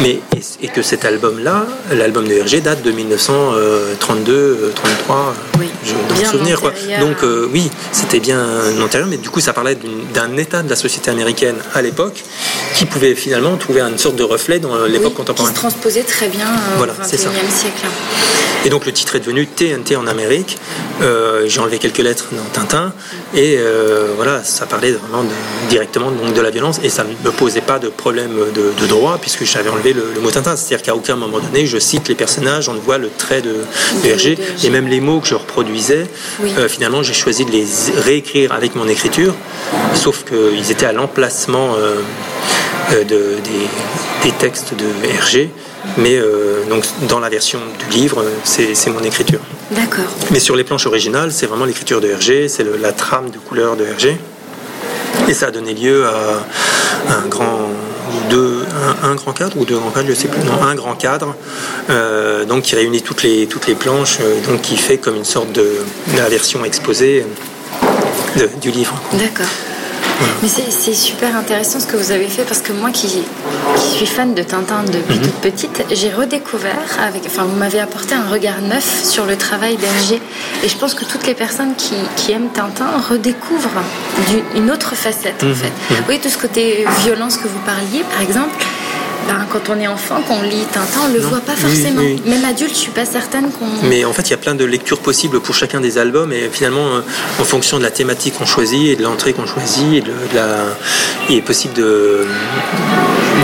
[0.00, 0.18] Mais
[0.62, 5.34] et, que cet album-là, l'album de Hergé date de 1932, 33.
[5.58, 5.70] Oui.
[5.84, 6.72] Je, souvenir, quoi.
[7.00, 8.40] Donc euh, oui, c'était bien
[8.82, 9.76] antérieur, mais du coup ça parlait
[10.14, 12.22] d'un état de la société américaine à l'époque
[12.74, 15.52] qui pouvait finalement trouver une sorte de reflet dans l'époque contemporaine.
[15.52, 17.86] Qui se transposait très bien euh, voilà, au XXIe siècle.
[18.64, 20.58] Et donc le titre est devenu TNT en Amérique.
[21.00, 22.92] Euh, j'ai enlevé quelques lettres dans Tintin
[23.34, 25.26] et euh, voilà, ça parlait vraiment
[25.70, 29.18] directement donc, de la violence et ça ne me posait pas de problème de, droit
[29.18, 30.56] puisque j'avais enlevé le, mot Tintin.
[30.56, 33.56] C'est-à-dire qu'à aucun moment donné, je cite les personnages, on voit le trait de,
[34.04, 36.06] Hergé et même les mots que je reproduisais.
[36.58, 39.34] Euh, finalement, j'ai choisi de les réécrire avec mon écriture,
[39.94, 41.76] sauf qu'ils étaient à l'emplacement
[43.04, 45.50] des, textes de Hergé.
[45.96, 49.40] Mais euh, donc dans la version du livre, c'est mon écriture.
[49.70, 50.04] D'accord.
[50.30, 53.76] Mais sur les planches originales, c'est vraiment l'écriture de Hergé, c'est la trame de couleur
[53.76, 54.18] de Hergé.
[55.28, 56.42] Et ça a donné lieu à
[57.12, 57.68] un grand
[58.28, 58.64] deux,
[59.02, 61.34] un, grand cadre ou deux grands cadres, je sais plus, non, un grand cadre,
[61.90, 65.24] euh, donc qui réunit toutes les, toutes les planches, euh, donc qui fait comme une
[65.24, 65.68] sorte de,
[66.16, 67.24] la version exposée
[68.60, 69.00] du livre.
[69.12, 69.46] D'accord.
[70.42, 74.34] Mais c'est super intéressant ce que vous avez fait parce que moi qui, suis fan
[74.34, 75.22] de Tintin depuis mhm.
[75.22, 79.76] toute petite, j'ai redécouvert, avec, enfin vous m'avez apporté un regard neuf sur le travail
[79.76, 80.20] d'Hergé.
[80.62, 83.82] Et je pense que toutes les personnes qui, aiment Tintin redécouvrent
[84.54, 85.54] une autre facette en mhm.
[85.54, 85.72] fait.
[85.90, 86.04] Mhm.
[86.08, 88.54] Oui, tout ce côté violence que vous parliez par exemple
[89.26, 92.02] ben, quand on est enfant, qu'on lit Tintin, on ne le voit pas forcément.
[92.02, 93.66] Même adulte, je suis pas certaine qu'on.
[93.88, 96.48] Mais en fait, il y a plein de lectures possibles pour chacun des albums, et
[96.50, 97.00] finalement, euh,
[97.38, 100.64] en fonction de la thématique qu'on choisit et de l'entrée qu'on choisit, et de, la...
[101.28, 102.26] il est possible de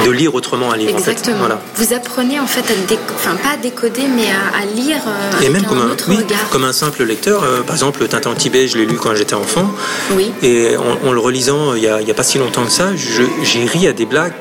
[0.05, 0.97] de lire autrement un livre.
[0.97, 1.39] Exactement.
[1.39, 1.61] Voilà.
[1.75, 2.75] Vous apprenez en fait à
[3.15, 4.99] enfin pas à décoder, mais à, lire.
[5.07, 6.49] Euh, et même comme un, autre regard.
[6.51, 7.43] comme un simple lecteur.
[7.45, 9.71] Euh, par exemple, Tintin en Tibet, je l'ai lu quand j'étais enfant.
[10.13, 10.33] Oui.
[10.43, 13.87] Et en, le relisant, il n'y a, a, pas si longtemps que ça, j'ai ri
[13.87, 14.35] à des blagues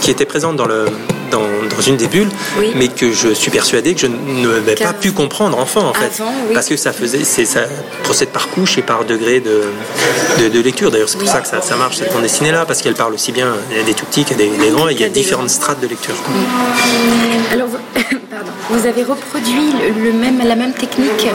[0.00, 0.86] qui étaient présentes dans le
[1.30, 2.28] dans, une des bulles,
[2.74, 6.66] mais que je suis persuadé que je n'avais pas pu comprendre enfant en fait, parce
[6.66, 7.60] que ça faisait, c'est ça
[8.02, 10.90] procède par couche et par degré de, de, lecture.
[10.90, 13.32] D'ailleurs, c'est pour ça que ça, marche cette bande dessinée là, parce qu'elle parle aussi
[13.32, 13.54] bien
[13.86, 14.88] des tout petits que des, grands.
[14.88, 16.14] Et il y a différentes strates de lecture.
[17.52, 17.68] Alors,
[18.30, 21.26] pardon, vous avez reproduit le même, la même technique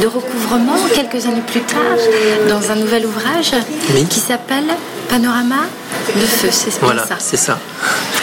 [0.00, 1.98] de recouvrement quelques années plus tard
[2.48, 3.52] dans un nouvel ouvrage
[4.08, 4.66] qui s'appelle
[5.08, 5.66] Panorama
[6.14, 7.16] de feu, c'est voilà, ça.
[7.18, 7.58] c'est ça.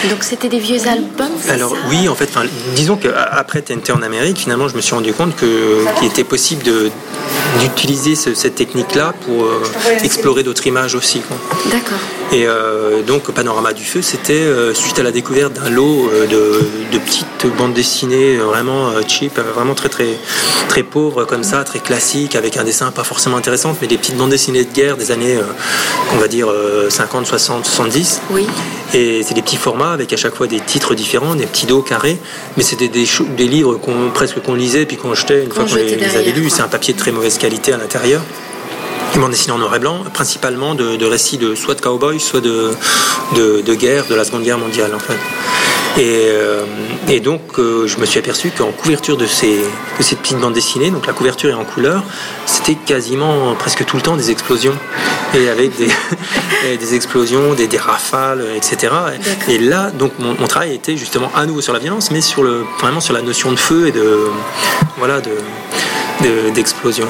[0.10, 1.32] Donc c'était des vieux albums.
[1.50, 2.30] Alors oui, en fait,
[2.76, 6.64] disons qu'après TNT en Amérique, finalement, je me suis rendu compte qu'il était possible
[7.60, 9.64] d'utiliser cette technique-là pour euh,
[10.04, 11.22] explorer d'autres images aussi.
[11.72, 12.00] D'accord.
[12.32, 16.98] Et euh, donc Panorama du Feu, c'était euh, suite à la découverte d'un lot de,
[16.98, 20.18] petites bandes dessinées vraiment cheap, vraiment très très
[20.68, 24.18] très pauvres comme ça, très classiques, avec un dessin pas forcément intéressant, mais des petites
[24.18, 25.38] bandes dessinées de guerre des années,
[26.14, 26.52] on va dire
[26.90, 28.22] 50, 60, 70.
[28.32, 28.46] Oui.
[28.94, 31.82] Et c'est des petits formats avec à chaque fois des titres différents, des petits dos
[31.82, 32.18] carrés,
[32.56, 35.76] mais c'était des, des, livres qu'on, presque qu'on lisait puis qu'on jetait une fois qu'on
[35.76, 36.50] les, avait lus.
[36.50, 38.22] C'est un papier de très mauvaise qualité à l'intérieur.
[39.18, 42.40] Ils m'ont dessiné en noir et blanc, principalement de, récits de soit de cowboys, soit
[42.40, 42.70] de,
[43.36, 45.18] de, guerre, de la Seconde Guerre mondiale en fait.
[46.00, 46.62] Et, euh,
[47.08, 49.58] et donc euh, je me suis aperçu qu'en couverture de ces,
[49.98, 52.04] de ces petites bandes dessinées, donc la couverture est en couleur,
[52.46, 54.76] c'était quasiment presque tout le temps des explosions.
[55.34, 55.90] Et avec des,
[56.78, 58.94] des explosions, des, des, rafales, etc.
[59.48, 62.44] Et là, donc mon, mon, travail était justement à nouveau sur la violence, mais sur
[62.44, 64.28] le, vraiment sur la notion de feu et de,
[65.00, 65.32] voilà, de,
[66.54, 67.08] d'explosion.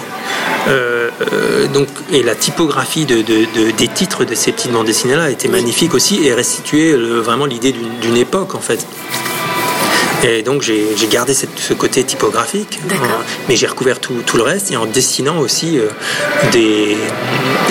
[0.68, 5.48] Euh, euh, donc, et la typographie de, des titres de ces petites bandes dessinées-là était
[5.48, 8.86] magnifique aussi et restituait vraiment l'idée d'une époque en fait.
[10.24, 12.80] Et donc j'ai gardé ce côté typographique,
[13.48, 15.80] mais j'ai recouvert tout, le reste et en dessinant aussi
[16.52, 16.98] des,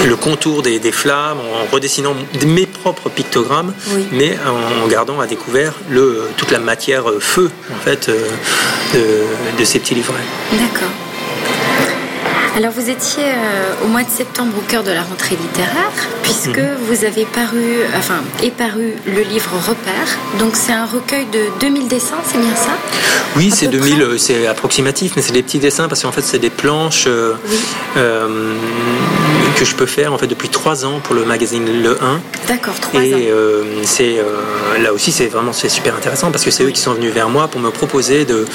[0.06, 2.14] le contour des, flammes, en redessinant
[2.46, 3.74] mes propres pictogrammes,
[4.12, 9.80] mais en, gardant à découvert le, toute la matière feu en fait de, de ces
[9.80, 10.14] petits livrets.
[10.52, 11.05] D'accord.
[12.56, 15.92] Alors vous étiez euh, au mois de septembre au cœur de la rentrée littéraire,
[16.22, 16.76] puisque mhm.
[16.88, 20.18] vous avez paru, enfin, est paru le livre Repère.
[20.38, 22.70] Donc c'est un recueil de 2000 dessins, c'est bien ça?
[23.36, 26.38] Oui, c'est 2000, euh, c'est approximatif, mais c'est des petits dessins parce qu'en fait c'est
[26.38, 27.34] des planches euh,
[27.94, 32.20] que je peux faire en fait depuis trois ans pour le magazine Le 1.
[32.48, 33.04] D'accord, trois ans.
[33.04, 33.30] Et
[33.84, 34.16] c'est
[34.80, 37.28] là aussi c'est vraiment c'est super intéressant parce que c'est eux qui sont venus vers
[37.28, 38.46] moi pour me proposer de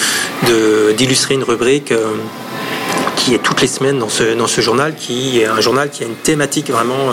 [0.97, 1.93] d'illustrer une rubrique
[3.23, 6.03] qui est toutes les semaines dans ce, dans ce journal, qui est un journal qui
[6.03, 7.11] a une thématique vraiment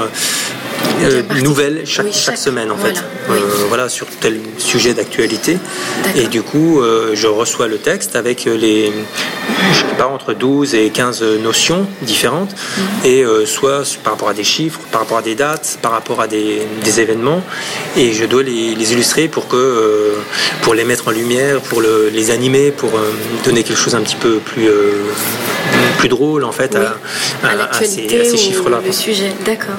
[1.02, 3.02] euh, euh, nouvelle chaque, chaque, semaine en fait.
[3.30, 3.34] Euh,
[3.68, 5.58] voilà, sur tel sujet d'actualité.
[6.16, 6.80] Et du coup,
[7.12, 8.92] je reçois le texte avec les,
[9.72, 12.54] je sais pas, entre 12 et 15 notions différentes.
[12.76, 12.84] Mhm.
[13.10, 16.26] Et soit par rapport à des chiffres, par rapport à des dates, par rapport à
[16.26, 17.42] des, des événements.
[17.96, 20.14] Et je dois les, les, illustrer pour, que,
[20.62, 22.90] pour les mettre en lumière, pour le, les animer, pour
[23.44, 24.68] donner quelque chose un petit peu plus
[25.98, 26.96] plus drôle en fait à,
[27.82, 28.80] ces, chiffres-là.
[28.84, 29.76] Le sujet, d'accord.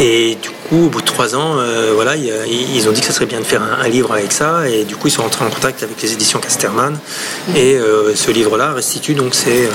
[0.00, 3.12] Et du coup, au bout de trois ans, euh, voilà, ils ont dit que ce
[3.12, 5.50] serait bien de faire un, livre avec ça, et du coup, ils sont rentrés en
[5.50, 6.98] contact avec les éditions Casterman.
[7.48, 7.56] Mm.
[7.56, 9.70] Et euh, ce livre-là restitue donc c'est, euh,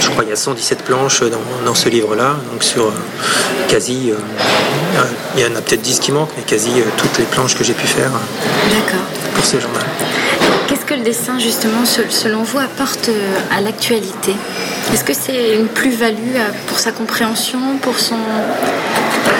[0.00, 1.22] je crois, il y a 117 planches
[1.66, 2.92] dans, ce livre-là, donc sur
[3.68, 4.12] quasi,
[5.36, 7.74] il y en a peut-être 10 qui manquent, mais quasi toutes les planches que j'ai
[7.74, 8.10] pu faire
[9.34, 9.82] pour ce journal.
[10.68, 13.10] Qu'est-ce que le dessin, justement, selon vous, apporte
[13.50, 14.34] à l'actualité?
[14.92, 16.36] Est-ce que c'est une plus-value
[16.66, 18.16] pour sa compréhension, pour son,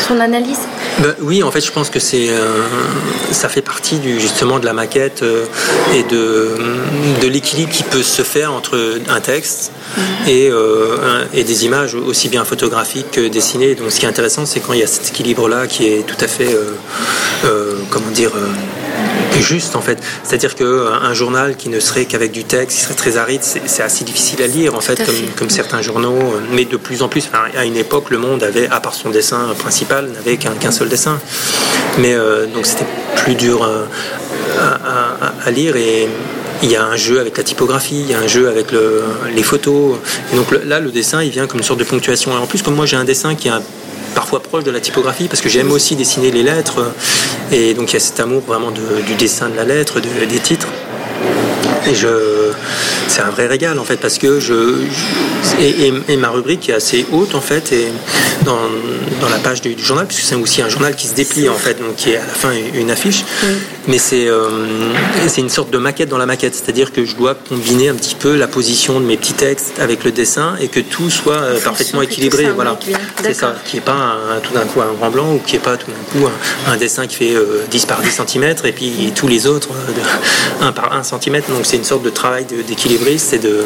[0.07, 0.59] son analyse
[0.99, 2.65] ben, Oui, en fait, je pense que c'est, euh,
[3.31, 5.25] ça fait partie du, justement de la maquette
[5.95, 6.51] et de,
[7.23, 10.03] de l'équilibre qui peut se faire entre un texte mhm.
[10.29, 10.51] et,
[11.35, 13.75] et des images aussi bien photographiques que dessinées.
[13.75, 16.23] Donc, ce qui est intéressant, c'est quand il y a cet équilibre-là qui est tout
[16.23, 16.57] à fait,
[17.91, 18.33] comment dire,
[19.41, 19.99] juste en fait.
[20.25, 23.83] C'est-à-dire qu'un euh, journal qui ne serait qu'avec du texte, qui serait très aride, c'est
[23.83, 25.03] assez difficile à lire en fait,
[25.37, 26.19] comme, certains journaux.
[26.19, 29.11] Euh, mais de plus en plus, à une époque, le monde avait, à part son
[29.11, 31.19] dessin principal, n'avait qu'un seul dessin.
[31.99, 33.69] Mais euh, donc c'était plus dur
[34.59, 36.09] à, lire et
[36.63, 39.43] il y a un jeu avec la typographie, il y a un jeu avec les
[39.43, 39.97] photos.
[40.33, 42.33] Et donc là, le dessin, il vient comme une sorte de ponctuation.
[42.33, 43.61] Et en plus, comme moi, j'ai un dessin qui a
[44.15, 46.93] parfois proche de la typographie parce que j'aime aussi dessiner les lettres
[47.51, 50.69] et donc il y a cet amour vraiment du dessin de la lettre, des titres.
[51.87, 52.53] Et je,
[53.09, 54.79] c'est un vrai régal en fait parce que je,
[55.61, 57.89] et, ma rubrique est assez haute en fait et
[58.45, 58.59] dans,
[59.21, 61.79] dans la page du, journal puisque c'est aussi un journal qui se déplie en fait
[61.81, 63.25] donc qui est à la fin une affiche
[63.89, 64.49] mais c'est euh,
[65.27, 66.55] c'est une sorte de maquette dans la maquette.
[66.55, 70.05] C'est-à-dire que je dois combiner un petit peu la position de mes petits textes avec
[70.05, 72.79] le dessin et que tout soit euh, parfaitement équilibré voilà.
[73.23, 75.77] c'est ça qui est pas tout d'un coup un grand blanc ou qui est pas
[75.77, 76.29] tout d'un coup
[76.67, 77.35] un, dessin qui fait
[77.71, 81.43] 10 euh, par 10 cm et puis tous les autres de 1 par 1 cm
[81.49, 83.65] donc c'est une sorte de travail d'équilibriste et de,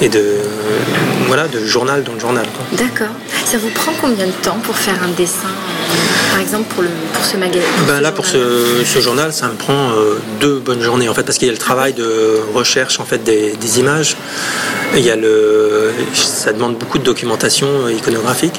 [0.00, 0.36] et de,
[1.26, 2.46] voilà, de journal dans le journal.
[2.72, 3.08] D'accord.
[3.44, 5.48] Ça vous prend combien de temps pour faire un dessin?
[6.30, 9.54] Par exemple pour, le, pour ce magasin ben Là, pour ce, ce, journal, ça me
[9.54, 13.00] prend euh, deux bonnes journées en fait, parce qu'il y a le travail de recherche
[13.00, 14.16] en fait des, des images.
[14.94, 18.58] Il y a le, ça demande beaucoup de documentation iconographique.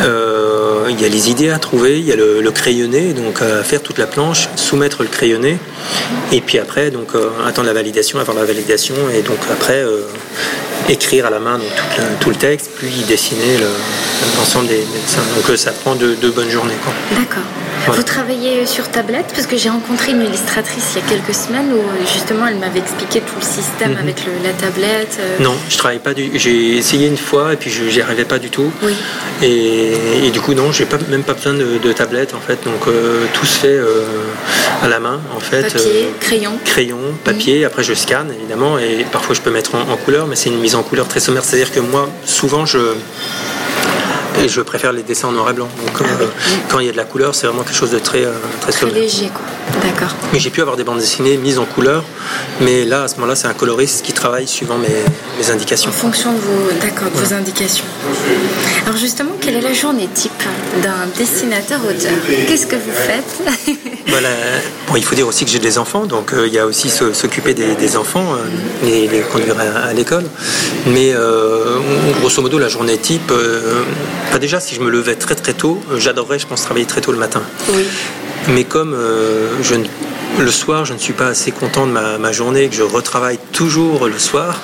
[0.00, 3.38] Euh, il y a les idées à trouver, il y a le, le, crayonné, donc
[3.62, 5.58] faire toute la planche, soumettre le crayonné,
[6.32, 9.84] et puis après donc euh, attendre la validation, avoir la validation, et donc après
[10.90, 11.58] écrire à la main
[12.20, 13.58] tout, le, texte, puis dessiner
[14.36, 15.22] l'ensemble des, dessins.
[15.36, 16.74] Donc euh, ça prend deux, bonnes journées.
[17.12, 17.44] D'accord.
[17.86, 19.32] Vous travaillez sur tablette?
[19.34, 22.80] Parce que j'ai rencontré une illustratrice il y a quelques semaines où justement elle m'avait
[22.80, 23.98] expliqué tout le système mhm.
[23.98, 25.18] avec la tablette.
[25.18, 25.42] Euh.
[25.42, 28.38] Non, je travaille pas du J'ai essayé une fois et puis je n'y arrivais pas
[28.38, 28.70] du tout.
[28.82, 28.94] Oui.
[29.42, 32.62] Et, du coup, non, j'ai pas, même pas besoin de, tablette en fait.
[32.64, 33.78] Donc euh, tout se fait
[34.82, 35.62] à la main en fait.
[35.62, 36.52] Papier, crayon.
[36.64, 37.64] Crayon, papier.
[37.64, 40.60] Après je scanne évidemment et parfois je peux mettre en, en couleur, mais c'est une
[40.60, 41.44] mise en couleur très sommaire.
[41.44, 42.94] C'est-à-dire que moi, souvent, je
[44.38, 45.68] et je préfère les dessins en noir et blanc.
[45.84, 46.26] Donc, euh,
[46.68, 48.72] quand il y a de la couleur, c'est vraiment quelque chose de très, euh, très,
[48.72, 49.30] très léger.
[49.82, 50.14] D'accord.
[50.32, 52.04] Mais j'ai pu avoir des bandes dessinées mises en couleur,
[52.60, 54.88] mais là, à ce moment-là, c'est un coloriste qui travaille suivant mes,
[55.38, 55.90] mes indications.
[55.90, 57.84] En fonction de vos, d'accord, vos indications.
[58.86, 60.42] Alors justement, quelle est la journée type
[60.82, 62.12] d'un dessinateur-auteur
[62.48, 63.76] Qu'est-ce que vous faites?
[64.06, 64.30] Voilà.
[64.88, 66.90] bon, Il faut dire aussi que j'ai des enfants, donc euh, il y a aussi
[66.90, 68.36] s'occuper des, enfants,
[68.84, 70.24] et les conduire à, l'école.
[70.86, 71.14] Mais
[72.20, 73.32] grosso modo, la journée type,
[74.40, 77.12] déjà, si je me levais très très tôt, euh, j'adorerais, je pense, travailler très tôt
[77.12, 77.42] le matin.
[77.72, 77.84] Oui.
[78.48, 79.84] Mais comme euh, je ne
[80.38, 84.06] le soir, je ne suis pas assez content de ma, journée, que je retravaille toujours
[84.06, 84.58] le soir.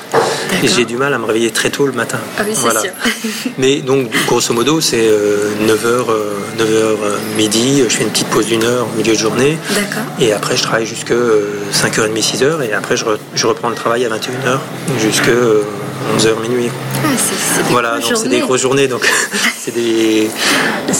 [0.63, 2.19] Et j'ai du mal à me réveiller très tôt le matin.
[2.39, 2.81] Ah oui, voilà.
[2.81, 2.93] Sûr.
[3.59, 5.11] Mais donc, grosso modo, c'est
[5.67, 6.07] 9h,
[6.59, 6.97] 9h
[7.37, 9.59] midi, je fais une petite pause d'une heure au milieu de journée.
[9.71, 10.05] D'accord.
[10.19, 12.63] Et après, je travaille jusque 5h30, 6h.
[12.63, 14.59] Et après, je, je reprends le travail à 21h
[14.99, 15.31] jusque
[16.17, 16.71] 11h minuit.
[17.05, 18.89] Ah, c'est, des voilà, donc c'est des grosses journées.
[18.89, 19.07] Donc
[19.59, 20.29] c'est des,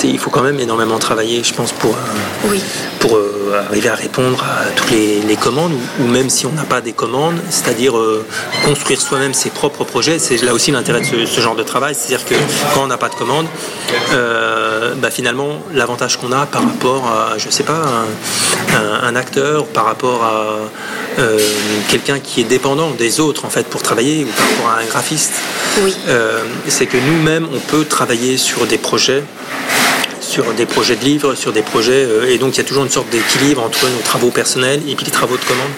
[0.05, 2.61] il faut quand même énormément travailler, je pense, pour, euh, oui.
[3.01, 6.81] pour euh, arriver à répondre à toutes les, commandes, ou, même si on n'a pas
[6.81, 8.25] des commandes, c'est-à-dire euh,
[8.65, 10.19] construire soi-même ses propres projets.
[10.19, 12.35] C'est là aussi l'intérêt de ce, genre de travail, c'est-à-dire que
[12.75, 13.47] quand on n'a pas de commandes,
[15.01, 17.83] bah, finalement, l'avantage qu'on a par rapport à, je sais pas,
[18.75, 20.59] un, un acteur, par rapport à
[21.89, 24.86] quelqu'un qui est dépendant des autres en fait pour travailler ou par rapport à un
[24.87, 25.33] graphiste.
[25.83, 25.95] Oui.
[26.09, 29.23] Euh, c'est que nous-mêmes on peut travailler sur des projets
[30.19, 32.05] sur des projets de livres, sur des projets.
[32.05, 34.95] Euh, et donc il y a toujours une sorte d'équilibre entre nos travaux personnels et
[34.97, 35.71] puis les travaux de commande.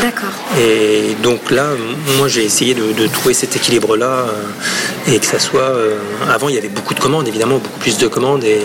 [0.00, 0.30] D'accord.
[0.58, 1.68] Et donc là,
[2.16, 4.26] moi j'ai essayé de, trouver cet équilibre-là
[5.06, 5.74] et que ça soit.
[6.28, 8.42] avant il y avait beaucoup de commandes, évidemment, beaucoup plus de commandes.
[8.44, 8.60] Et,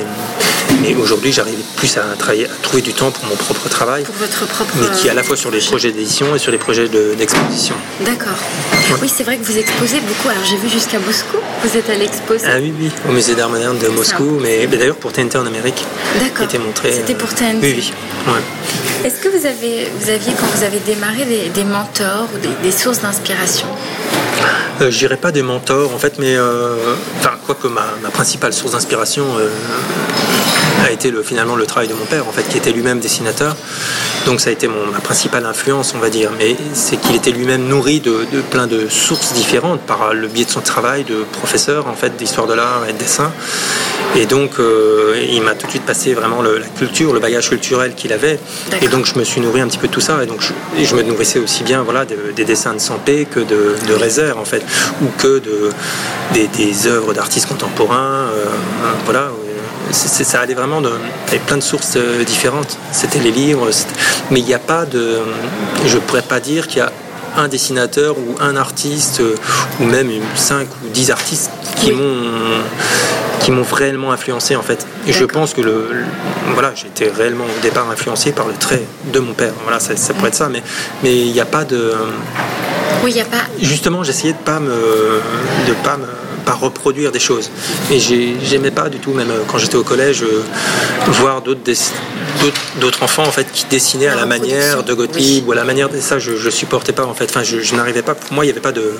[0.82, 4.04] mais aujourd'hui, j'arrive plus à, travailler, à trouver du temps pour mon propre travail.
[4.04, 4.74] Pour votre propre.
[4.80, 7.76] Mais qui est à la fois sur les projets d'édition et sur les projets d'exposition.
[8.02, 8.38] D'accord.
[9.02, 10.30] Oui, c'est vrai que vous exposez beaucoup.
[10.30, 11.38] Alors j'ai vu jusqu'à Moscou.
[11.64, 12.52] Vous êtes à l'exposition.
[12.54, 14.40] Ah oui, oui, au musée d'art moderne de Moscou.
[14.42, 15.86] Mais, d'ailleurs pour TNT en Amérique.
[16.20, 16.48] D'accord.
[16.48, 16.92] Qui était montré.
[16.92, 17.60] C'était pour TNT.
[17.62, 17.92] Oui,
[18.28, 18.34] oui.
[19.06, 23.02] Est-ce que vous, avez, vous aviez, quand vous avez démarré, des, mentors ou des, sources
[23.02, 23.68] d'inspiration?
[24.82, 28.52] Euh, Je dirais pas des mentors en fait, mais euh, enfin, quoique ma, ma principale
[28.52, 29.48] source d'inspiration euh,
[30.86, 33.56] a été le, finalement le travail de mon père, en fait, qui était lui-même dessinateur.
[34.26, 36.32] Donc ça a été mon, ma principale influence, on va dire.
[36.38, 40.50] Mais c'est qu'il était lui-même nourri de, plein de sources différentes par le biais de
[40.50, 43.32] son travail de professeur, en fait, d'histoire de l'art et de dessin.
[44.16, 47.96] Et donc, euh, il m'a tout de suite passé vraiment la culture, le bagage culturel
[47.96, 48.40] qu'il avait.
[48.82, 50.24] Et donc, je me suis nourri un petit peu de tout ça.
[50.24, 53.76] Et donc, je, je me nourrissais aussi bien, voilà, des dessins de Sampé que de,
[53.88, 54.64] de Rézère, en fait,
[55.02, 55.70] ou que de,
[56.34, 58.46] des, œuvres d'artistes contemporains, euh,
[59.06, 59.32] voilà,
[59.92, 60.92] ça allait vraiment de,
[61.28, 62.78] avec plein de sources euh, différentes.
[62.92, 63.70] C'était les livres,
[64.32, 65.20] mais il n'y a pas de.
[65.86, 66.92] Je ne pourrais pas dire qu'il y a
[67.38, 69.36] un dessinateur ou un artiste euh,
[69.80, 72.62] ou même cinq ou dix artistes qui m'ont
[73.42, 74.88] qui m'ont réellement influencé en fait.
[75.08, 75.88] Et je pense que le,
[76.54, 79.54] voilà, j'ai été réellement au départ influencé par le trait de mon père.
[79.64, 80.64] Voilà, ça, pourrait être ça, mais
[81.04, 81.94] mais il n'y a pas de.
[83.04, 83.44] Oui, il n'y a pas.
[83.62, 86.08] Justement, j'essayais de pas me de pas me
[86.46, 87.50] pas reproduire des choses.
[87.92, 90.44] Et j'aimais pas du tout, même euh, quand j'étais au collège, euh,
[91.08, 95.64] voir d'autres enfants en fait qui dessinaient à la manière de Gottlieb ou à la
[95.64, 98.34] manière de ça je, je supportais pas en fait enfin je, je n'arrivais pas pour
[98.34, 98.94] moi il n'y avait pas de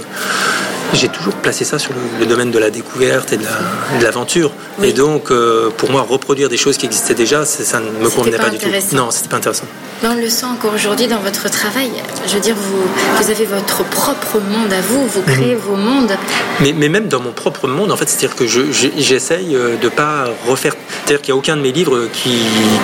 [0.94, 4.52] j'ai toujours placé ça sur le, domaine de la découverte et de l'aventure.
[4.84, 8.38] Et donc, euh, pour moi, reproduire des choses qui existaient déjà, ça ne me convenait
[8.38, 8.68] pas, du tout.
[8.94, 9.66] Non, c'était pas intéressant.
[10.04, 11.90] Mais on le sent encore aujourd'hui dans votre travail.
[12.28, 12.84] Je veux dire, vous,
[13.18, 15.62] vous avez votre propre monde à vous, vous créez mhm.
[15.62, 16.18] vos mondes.
[16.60, 20.26] Mais, mais, même dans mon propre monde, en fait, c'est-à-dire que j'essaye euh, de pas
[20.48, 20.76] refaire.
[21.06, 22.40] C'est-à-dire qu'il n'y a aucun de mes livres qui,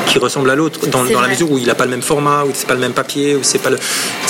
[0.07, 2.45] qui ressemble à l'autre, dans, dans la mesure où il n'a pas le même format,
[2.45, 3.77] où c'est pas le même papier, où c'est pas le,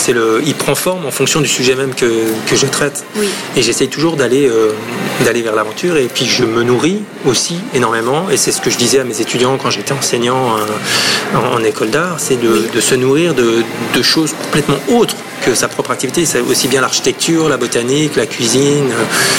[0.10, 2.06] le, il prend forme en fonction du sujet même que,
[2.48, 3.06] que je traite.
[3.16, 3.30] Oui.
[3.56, 4.72] Et j'essaye toujours d'aller euh,
[5.24, 5.98] d'aller vers l'aventure.
[5.98, 8.30] Et puis je me nourris aussi énormément.
[8.30, 11.90] Et c'est ce que je disais à mes étudiants quand j'étais enseignant euh, en, école
[11.90, 13.64] d'art, c'est de, de, se nourrir de,
[13.96, 16.26] de choses complètement autres que sa propre activité.
[16.26, 18.90] C'est aussi bien l'architecture, la botanique, la cuisine.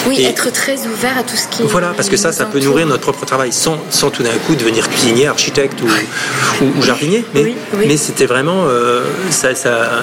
[0.07, 1.63] Oui, être très ouvert à tout ce qui.
[1.63, 4.55] Voilà, parce que ça, ça peut nourrir notre propre travail sans, sans tout d'un coup
[4.55, 7.25] devenir cuisinier, architecte ou, ou, jardinier.
[7.35, 7.55] Mais,
[7.87, 10.03] mais c'était vraiment euh, ça, ça,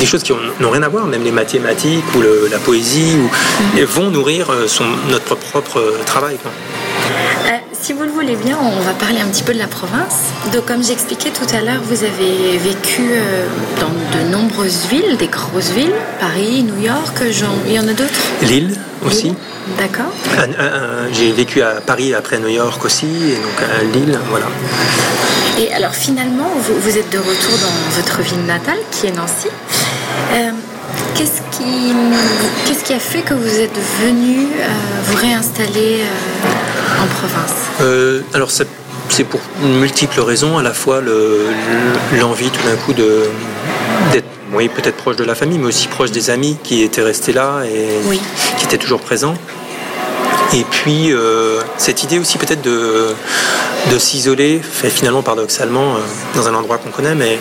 [0.00, 3.84] des choses qui n'ont rien à voir, même les mathématiques ou la poésie, ou, mm.
[3.84, 6.36] vont nourrir euh, son, notre propre travail.
[6.42, 6.52] Quoi.
[7.80, 10.32] Si vous le voulez bien, on va parler un petit peu de la province.
[10.52, 13.46] Donc, comme j'expliquais tout à l'heure, vous avez vécu euh,
[13.80, 17.22] dans de nombreuses villes, des grosses villes, Paris, New York,
[17.66, 18.12] il y en a d'autres?
[18.42, 19.34] Lille aussi.
[19.78, 20.12] D'accord.
[21.12, 24.46] J'ai vécu à Paris après New York aussi, et donc à Lille, voilà.
[25.58, 29.48] Et alors finalement, vous, êtes de retour dans votre ville natale, qui est Nancy.
[30.32, 30.50] Euh,
[31.14, 31.92] qu'est-ce qui,
[32.84, 34.68] qui a fait que vous êtes venu euh,
[35.06, 36.02] vous réinstaller
[37.00, 37.54] en province.
[37.80, 44.68] Euh, Alors c'est pour multiples raisons, à la fois l'envie tout d'un coup d'être oui,
[44.68, 47.88] peut-être proche de la famille, mais aussi proche des amis qui étaient restés là et
[48.58, 49.34] qui étaient toujours présents.
[50.54, 53.08] Et puis euh, cette idée aussi peut-être de,
[53.90, 55.98] de s'isoler, fait finalement paradoxalement euh,
[56.36, 57.38] dans un endroit qu'on connaît, mais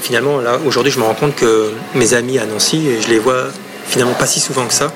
[0.00, 3.44] finalement là aujourd'hui je me rends compte que mes amis à Nancy, je les vois
[3.86, 4.92] finalement pas si souvent que ça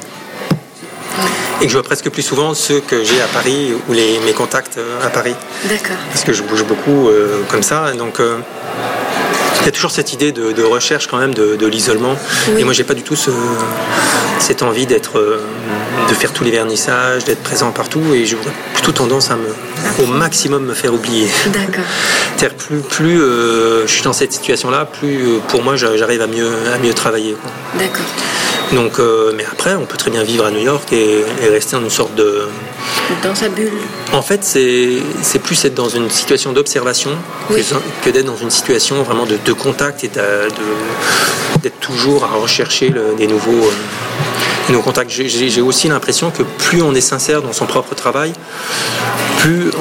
[1.60, 4.32] et que je vois presque plus souvent ceux que j'ai à Paris ou les, mes
[4.32, 5.34] contacts euh, à Paris.
[5.64, 5.96] D'accord.
[6.10, 7.92] Parce que je bouge beaucoup euh, comme ça.
[7.92, 8.38] Donc, euh,
[9.60, 12.16] il y a toujours cette idée de, recherche quand même de, l'isolement.
[12.56, 13.30] Et moi, j'ai pas du tout ce,
[14.38, 15.20] cette envie d'être,
[16.08, 18.14] de faire tous les vernissages, d'être présent partout.
[18.14, 18.36] Et j'ai
[18.74, 19.48] plutôt tendance à me,
[20.02, 21.28] au maximum me faire oublier.
[21.46, 21.84] D'accord.
[22.56, 26.78] Plus, plus euh, je suis dans cette situation-là, plus pour moi, j'arrive à mieux, à
[26.78, 27.36] mieux travailler.
[27.74, 28.06] D'accord.
[28.72, 29.00] Donc,
[29.34, 32.14] mais après, on peut très bien vivre à New York et, rester dans une sorte
[32.14, 32.48] de.
[33.22, 33.72] Dans sa bulle.
[34.12, 37.10] En fait, c'est plus être dans une situation d'observation
[37.48, 43.26] que, d'être dans une situation vraiment de, de contact et d'être toujours à rechercher des
[43.26, 43.64] nouveaux.
[43.66, 43.72] Euh,
[44.82, 45.10] contacts.
[45.10, 48.32] J'ai aussi l'impression que plus on est sincère dans son propre travail,
[49.38, 49.72] plus euh,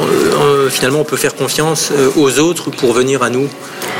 [0.42, 3.50] euh, finalement on peut faire confiance aux autres pour venir à nous.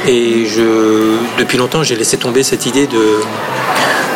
[0.08, 3.18] Et je, depuis longtemps, j'ai laissé tomber cette idée de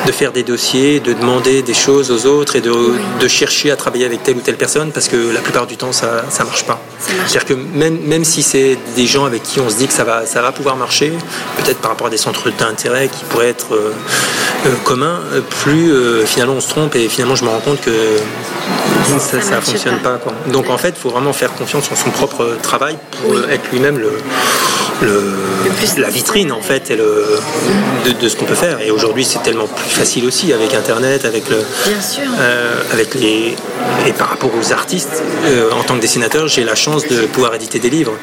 [0.05, 2.71] de faire des dossiers, de demander des choses aux autres et de,
[3.19, 5.91] de, chercher à travailler avec telle ou telle personne parce que la plupart du temps
[5.91, 6.81] ça ne marche pas.
[7.27, 10.03] C'est-à-dire que même, même si c'est des gens avec qui on se dit que ça
[10.03, 11.13] va, ça va pouvoir marcher,
[11.57, 13.93] peut-être par rapport à des centres d'intérêt qui pourraient être euh,
[14.65, 15.19] euh, communs,
[15.61, 17.91] plus euh, finalement on se trompe et finalement je me rends compte que
[19.19, 20.19] ça ne fonctionne pas.
[20.51, 23.97] Donc en fait il faut vraiment faire confiance en son propre travail pour être lui-même
[23.97, 24.11] le,
[25.01, 25.21] le,
[25.97, 27.25] la vitrine en fait et le,
[28.05, 28.81] de, de ce qu'on peut faire.
[28.81, 33.55] Et aujourd'hui c'est tellement plus facile aussi avec Internet, avec le, euh, avec les
[34.07, 35.21] et par rapport aux artistes.
[35.45, 38.13] Euh, en tant que dessinateur, j'ai la chance de pouvoir éditer des livres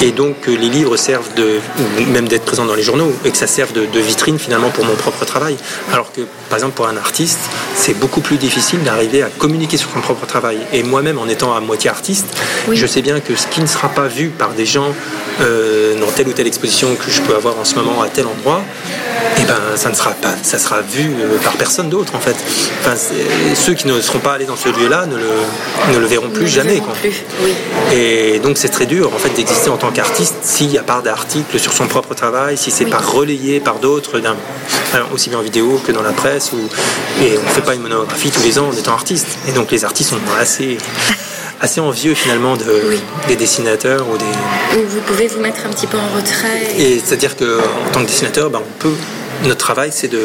[0.00, 1.60] et donc que les livres servent de
[2.08, 4.94] même d'être présents dans les journaux et que ça serve de, vitrine finalement pour mon
[4.94, 5.56] propre travail.
[5.92, 7.38] Alors que par exemple pour un artiste,
[7.76, 10.58] c'est beaucoup plus difficile d'arriver à communiquer sur son propre travail.
[10.72, 12.26] Et moi-même, en étant à moitié artiste,
[12.70, 14.92] je sais bien que ce qui ne sera pas vu par des gens
[15.40, 18.26] euh, dans telle ou telle exposition que je peux avoir en ce moment à tel
[18.26, 18.62] endroit,
[19.38, 22.36] eh ben ça ne sera pas, ça sera vu euh, par personne d'autre en fait.
[22.80, 22.96] Enfin,
[23.54, 26.48] ceux qui ne seront pas allés dans ce lieu-là ne le, ne le verront plus
[26.48, 26.80] jamais.
[26.80, 26.94] quoi.
[27.92, 31.00] Et donc c'est très dur en fait d'exister en tant qu'artiste s'il n'y a pas
[31.00, 34.20] d'articles sur son propre travail, si c'est pas relayé par d'autres,
[35.12, 36.58] aussi bien en vidéo que dans la presse, ou,
[37.22, 39.26] et on ne fait pas une monographie tous les ans en étant artiste.
[39.48, 40.78] Et donc les artistes sont assez
[41.62, 42.98] assez envieux finalement de,
[43.28, 44.82] des dessinateurs ou des.
[44.84, 46.74] vous pouvez vous mettre un petit peu en retrait.
[46.76, 48.92] Et, c'est-à-dire qu'en tant que dessinateur, ben, on peut
[49.44, 50.20] notre travail, c'est de,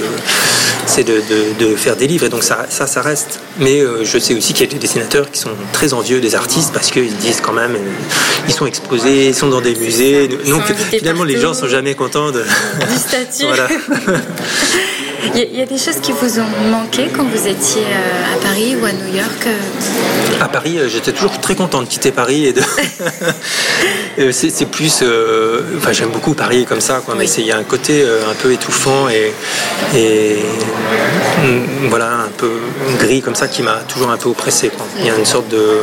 [0.87, 1.21] c'est de,
[1.59, 2.25] de, faire des livres.
[2.25, 3.39] Et donc ça, ça, ça reste.
[3.59, 6.35] Mais euh, je sais aussi qu'il y a des dessinateurs qui sont très envieux des
[6.35, 10.27] artistes parce qu'ils disent quand même, euh, ils sont exposés, ils sont dans des musées.
[10.27, 12.41] Donc finalement, les gens sont jamais contents de...
[12.41, 13.45] du statut.
[13.47, 13.67] voilà.
[15.23, 18.75] Il y, a des choses qui vous ont manqué quand vous étiez euh, à Paris
[18.79, 20.43] ou à New York euh?
[20.43, 22.61] À Paris, euh, j'étais toujours très content de quitter Paris et de.
[24.31, 25.03] c'est plus.
[25.77, 28.51] Enfin, j'aime beaucoup Paris comme ça, quoi, mais il y a un côté un peu
[28.51, 29.33] étouffant et,
[29.95, 30.37] et
[31.43, 32.51] mm, voilà, un peu
[32.99, 34.71] gris comme ça qui m'a toujours un peu oppressé.
[34.99, 35.81] Il y a une sorte de.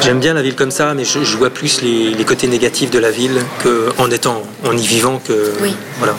[0.00, 2.98] J'aime bien la ville comme ça, mais je, vois plus les, les, côtés négatifs de
[2.98, 5.52] la ville qu'en étant, en y vivant que.
[5.60, 5.74] Oui.
[5.98, 6.16] Voilà.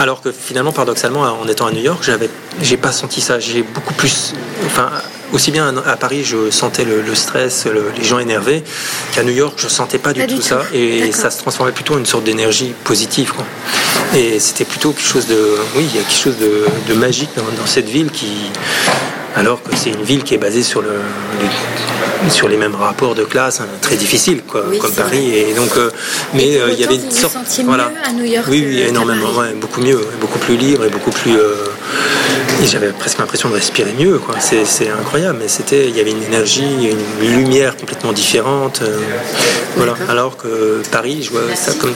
[0.00, 2.28] Alors que finalement, paradoxalement, en étant à New York, j'avais,
[2.60, 3.38] j'ai pas senti ça.
[3.38, 4.34] J'ai beaucoup plus,
[4.66, 4.90] enfin,
[5.32, 7.66] aussi bien à Paris, je sentais le, stress,
[7.96, 8.62] les gens énervés,
[9.12, 11.98] qu'à New York, je sentais pas du tout, ça, et ça se transformait plutôt en
[11.98, 13.32] une sorte d'énergie positive.
[14.14, 17.66] Et c'était plutôt quelque chose de, oui, il y a quelque chose de, magique dans,
[17.66, 18.32] cette ville qui,
[19.36, 20.90] alors que c'est une ville qui est basée sur le,
[22.30, 25.34] sur les mêmes rapports de classe, hein, très difficile, quoi, comme Paris.
[25.34, 25.90] Et donc, euh,
[26.34, 29.28] mais euh, il y avait une sorte, voilà, à New York oui, oui, énormément,
[29.60, 31.36] beaucoup mieux, beaucoup plus libre et beaucoup plus.
[31.36, 31.54] Euh,
[32.64, 34.36] j'avais presque l'impression de respirer mieux, quoi.
[34.40, 36.90] C'est incroyable, mais c'était, il y avait une énergie,
[37.22, 38.80] une lumière complètement différente,
[39.76, 39.94] voilà.
[40.08, 41.94] Alors que Paris, je vois ça comme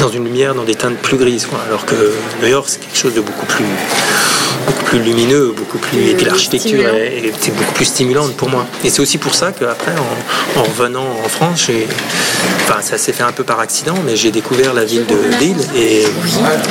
[0.00, 1.60] dans une lumière, dans des teintes plus grises, quoi.
[1.66, 1.94] Alors que
[2.42, 3.64] New York, c'est quelque chose de beaucoup plus
[4.66, 6.10] beaucoup plus lumineux, beaucoup plus.
[6.10, 8.66] Et puis l'architecture était beaucoup plus stimulante pour moi.
[8.84, 11.70] Et c'est aussi pour ça qu'après, en, en revenant en France,
[12.64, 15.56] enfin, ça s'est fait un peu par accident, mais j'ai découvert la ville de Lille.
[15.76, 16.04] Et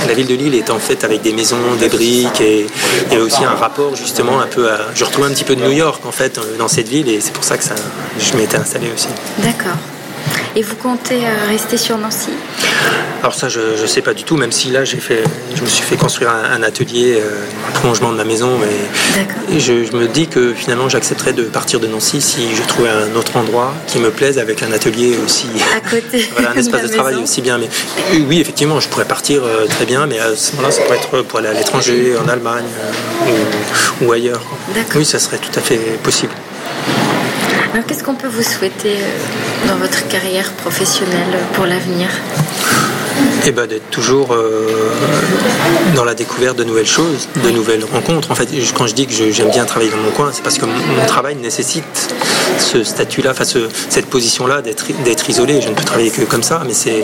[0.08, 2.68] la ville de Lille est en fait avec des maisons, des briques, et
[3.08, 4.80] il y a aussi un rapport justement un peu à.
[4.96, 7.34] Je retrouve un petit peu de New York en fait dans cette ville, et c'est
[7.34, 7.76] pour ça que ça,
[8.18, 9.10] je m'étais installé aussi.
[9.40, 9.78] D'accord.
[10.56, 12.32] Et vous comptez euh, rester sur Nancy?
[13.22, 15.24] Alors ça, je ne sais pas du tout, même si là, j'ai fait,
[15.54, 18.52] je me suis fait construire un, atelier, euh, un prolongement de ma maison.
[19.52, 23.14] Et, je, me dis que finalement, j'accepterais de partir de Nancy si je trouvais un
[23.16, 25.48] autre endroit qui me plaise avec un atelier aussi.
[25.76, 26.30] À côté.
[26.34, 27.58] voilà, un espace de, travail aussi bien.
[27.58, 27.70] Mais
[28.28, 31.22] oui, effectivement, je pourrais partir euh, très bien, mais à ce moment-là, ça pourrait être
[31.24, 32.66] pour aller à l'étranger, en Allemagne
[34.02, 34.42] ou, ou ailleurs.
[34.96, 36.32] Oui, ça serait tout à fait possible.
[37.72, 42.10] Alors qu'est-ce qu'on peut vous souhaiter euh, dans votre carrière professionnelle pour l'avenir?
[43.46, 44.68] Et ben, d'être toujours euh,
[45.96, 48.32] dans la découverte de nouvelles choses, de nouvelles rencontres.
[48.32, 50.66] En fait, quand je dis que j'aime bien travailler dans mon coin, c'est parce que
[50.66, 52.14] mon, travail nécessite
[52.60, 53.46] ce statut-là, enfin
[53.90, 55.62] cette position-là d'être isolé.
[55.62, 57.04] Je ne peux travailler que comme ça, mais c'est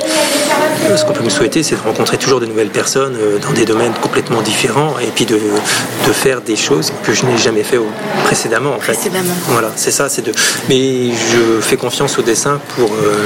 [0.96, 3.66] ce qu'on peut me souhaiter, c'est de rencontrer toujours de nouvelles personnes euh, dans des
[3.66, 7.80] domaines complètement différents et puis de, de faire des choses que je n'ai jamais fait
[8.26, 8.74] précédemment.
[8.76, 8.94] En fait.
[8.94, 9.34] Précédemment.
[9.48, 10.10] Voilà, c'est ça.
[10.10, 10.32] C'est de.
[10.70, 13.26] Mais je fais confiance au dessin pour, euh,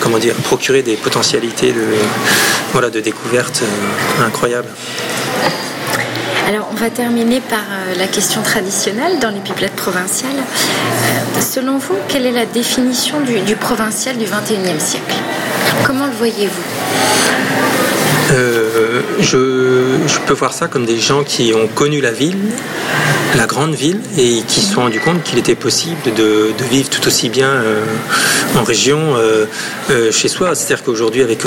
[0.00, 1.82] comment dire, procurer des potentialités de,
[2.72, 4.68] voilà, de découverte euh, incroyable.
[6.46, 10.36] Alors, on va terminer par euh, la question traditionnelle dans les pipelettes provinciales.
[10.36, 15.14] Euh, selon vous, quelle est la définition du, provincial du 21e siècle?
[15.86, 16.62] Comment le voyez-vous?
[19.20, 22.38] Je, peux voir ça comme des gens qui ont connu la ville,
[23.36, 27.06] la grande ville, et qui se sont rendus compte qu'il était possible de, vivre tout
[27.06, 27.62] aussi bien
[28.56, 29.14] en région
[30.10, 30.54] chez soi.
[30.54, 31.42] C'est-à-dire qu'aujourd'hui, avec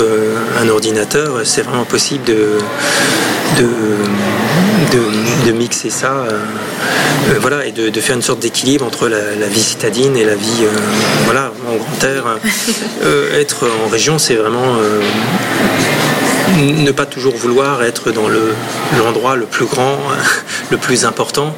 [0.60, 2.58] un ordinateur, c'est vraiment possible de,
[5.46, 6.38] de, mixer ça, euh,
[7.30, 10.62] euh, voilà, et de, faire une sorte d'équilibre entre la, vie citadine et la vie,
[10.62, 10.68] euh,
[11.24, 12.38] voilà, en grand air.
[13.38, 14.76] être en région, c'est vraiment
[16.58, 18.28] ne pas toujours vouloir être dans
[18.98, 19.98] l'endroit le, plus grand,
[20.70, 21.56] le plus important,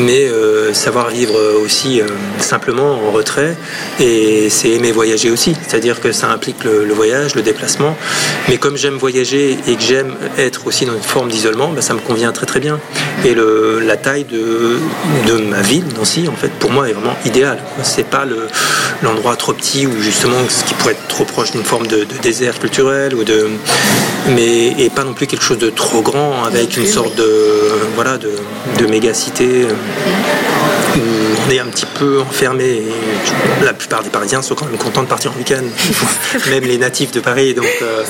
[0.00, 2.06] mais euh, savoir vivre aussi euh,
[2.38, 3.56] simplement en retrait.
[4.00, 7.96] Et c'est aimer voyager aussi, c'est-à-dire que ça implique le, voyage, le déplacement.
[8.48, 11.94] Mais comme j'aime voyager et que j'aime être aussi dans une forme d'isolement, ben, ça
[11.94, 12.80] me convient très très bien.
[13.24, 14.78] Et la taille de,
[15.48, 17.58] ma ville, Nancy, en fait, pour moi, est vraiment idéale.
[17.82, 18.24] C'est pas
[19.02, 22.18] l'endroit trop petit ou justement ce qui pourrait être trop proche d'une forme de, de,
[22.22, 23.48] désert culturel ou de
[24.34, 27.30] mais et pas non plus quelque chose de trop grand avec une sorte de
[27.94, 28.32] voilà de,
[28.78, 29.72] de méga cité euh,
[30.96, 32.82] où on est un petit peu enfermé.
[33.62, 35.62] la plupart des Parisiens sont quand même contents de partir en week-end,
[36.50, 37.54] même les natifs de Paris.
[37.54, 38.02] Donc euh,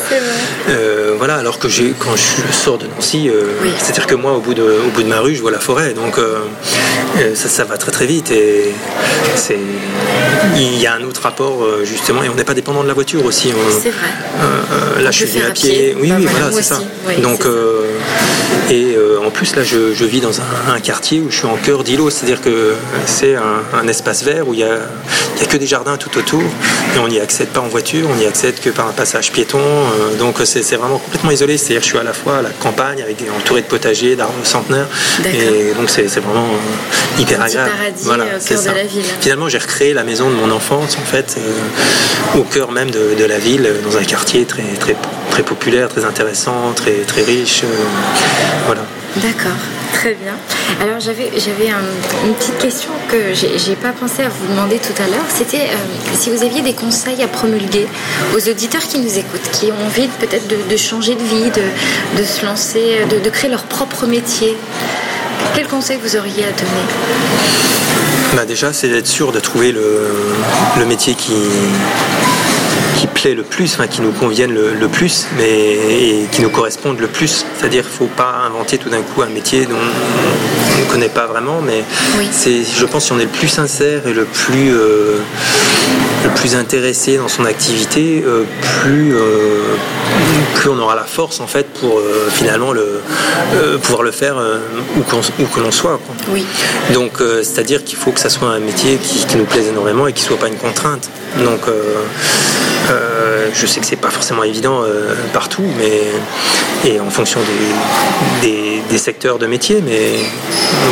[0.71, 1.69] euh, voilà, alors que
[1.99, 3.31] quand je sors de Nancy,
[3.79, 5.93] c'est-à-dire que moi au bout de au bout de ma rue, je vois la forêt,
[5.93, 6.19] donc
[7.35, 8.75] ça, ça va très très vite et
[9.35, 9.59] c'est
[10.57, 13.25] il y a un autre rapport justement et on n'est pas dépendant de la voiture
[13.25, 13.53] aussi.
[13.83, 15.03] C'est vrai.
[15.03, 15.97] là, je suis à pied.
[16.01, 16.81] Oui, oui, voilà, c'est ça.
[17.23, 17.85] Donc, euh,
[18.71, 19.06] et euh,
[19.37, 22.75] plus, là, je, vis dans un, quartier où je suis en cœur d'îlot, c'est-à-dire que
[23.05, 24.77] c'est un, espace vert où il n'y a,
[25.43, 28.25] a, que des jardins tout autour et on n'y accède pas en voiture, on n'y
[28.25, 29.59] accède que par un passage piéton.
[29.61, 32.49] Euh, donc, c'est vraiment complètement isolé, c'est-à-dire que je suis à la fois à la
[32.49, 34.89] campagne, avec entouré de potagers, d'arbres centenaires,
[35.27, 36.49] et donc c'est vraiment
[37.19, 37.71] hyper agréable.
[38.03, 39.03] voilà, au cœur de la ville.
[39.21, 41.37] Finalement, j'ai recréé la maison de mon enfance, en fait,
[42.39, 44.97] au cœur même de, de, la ville, dans un quartier très, très,
[45.37, 47.63] très populaire, très intéressant, très, très riche.
[47.63, 47.67] Euh,
[48.65, 48.81] voilà.
[49.17, 49.59] D'accord,
[49.93, 50.33] très bien.
[50.81, 51.69] Alors j'avais j'avais
[52.27, 55.27] une petite question que j'ai pas pensé à vous demander tout à l'heure.
[55.29, 57.87] C'était euh, si vous aviez des conseils à promulguer
[58.35, 62.47] aux auditeurs qui nous écoutent, qui ont envie peut-être de, changer de vie, de, se
[62.47, 64.57] lancer, de, créer leur propre métier.
[65.55, 66.87] Quel conseil vous auriez à donner?
[68.35, 70.15] Bah Déjà, c'est d'être sûr de trouver le,
[70.79, 71.33] le métier qui,
[72.97, 77.01] qui plaît le plus, enfin, qui nous conviennent le, plus, mais et qui nous correspondent
[77.01, 77.45] le plus.
[77.57, 81.09] C'est-à-dire qu'il ne faut pas inventer tout d'un coup un métier dont on ne connaît
[81.09, 81.85] pas vraiment, mais
[82.31, 85.19] c'est, je pense, si on est le plus sincère et le plus, euh,
[86.25, 88.45] le plus intéressé dans son activité, euh,
[88.81, 89.56] plus, euh,
[90.55, 93.01] plus on aura la force en fait pour finalement le,
[93.83, 94.37] pouvoir le faire
[94.97, 96.01] où, que l'on soit.
[96.31, 96.45] Oui.
[96.93, 100.13] Donc, c'est-à-dire qu'il faut que ça soit un métier qui, qui nous plaise énormément et
[100.13, 101.09] qui ne soit pas une contrainte.
[101.39, 101.61] Donc,
[102.91, 106.03] euh, je sais que c'est pas forcément évident euh, partout, mais
[106.89, 107.41] et en fonction
[108.43, 110.15] des, secteurs de métier, mais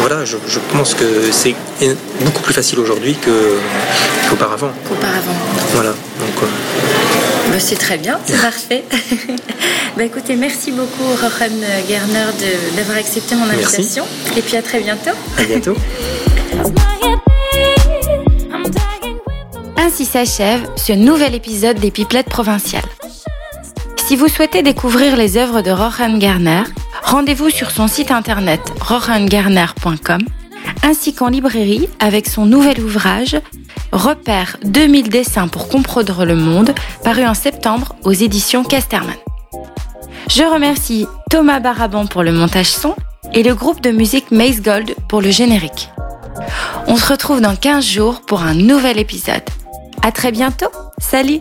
[0.00, 0.36] voilà, je,
[0.72, 1.54] pense que c'est
[2.20, 3.16] beaucoup plus facile aujourd'hui
[4.28, 4.70] qu'auparavant.
[5.72, 5.90] Voilà.
[5.90, 6.48] Donc,
[7.54, 8.82] bah, c'est très bien, c'est parfait.
[9.96, 11.54] bah, écoutez, merci beaucoup, Rohan
[11.88, 12.26] Gerner,
[12.74, 14.04] d'avoir accepté mon invitation.
[14.36, 15.12] Et puis à très bientôt.
[15.38, 15.76] À bientôt.
[19.76, 22.82] Ainsi s'achève ce nouvel épisode des Pipelettes provinciales.
[24.04, 26.64] Si vous souhaitez découvrir les œuvres de Rohan Garner,
[27.04, 30.22] rendez-vous sur son site internet rohangarner.com
[30.84, 33.36] ainsi qu'en librairie avec son nouvel ouvrage
[33.90, 36.74] Repère 2000 dessins pour comprendre le monde,
[37.04, 39.14] paru en septembre aux éditions Casterman.
[40.28, 42.94] Je remercie Thomas Baraban pour le montage son
[43.32, 45.90] et le groupe de musique Maze Gold pour le générique.
[46.86, 49.44] On se retrouve dans 15 jours pour un nouvel épisode.
[50.02, 50.68] À très bientôt.
[50.98, 51.40] Salut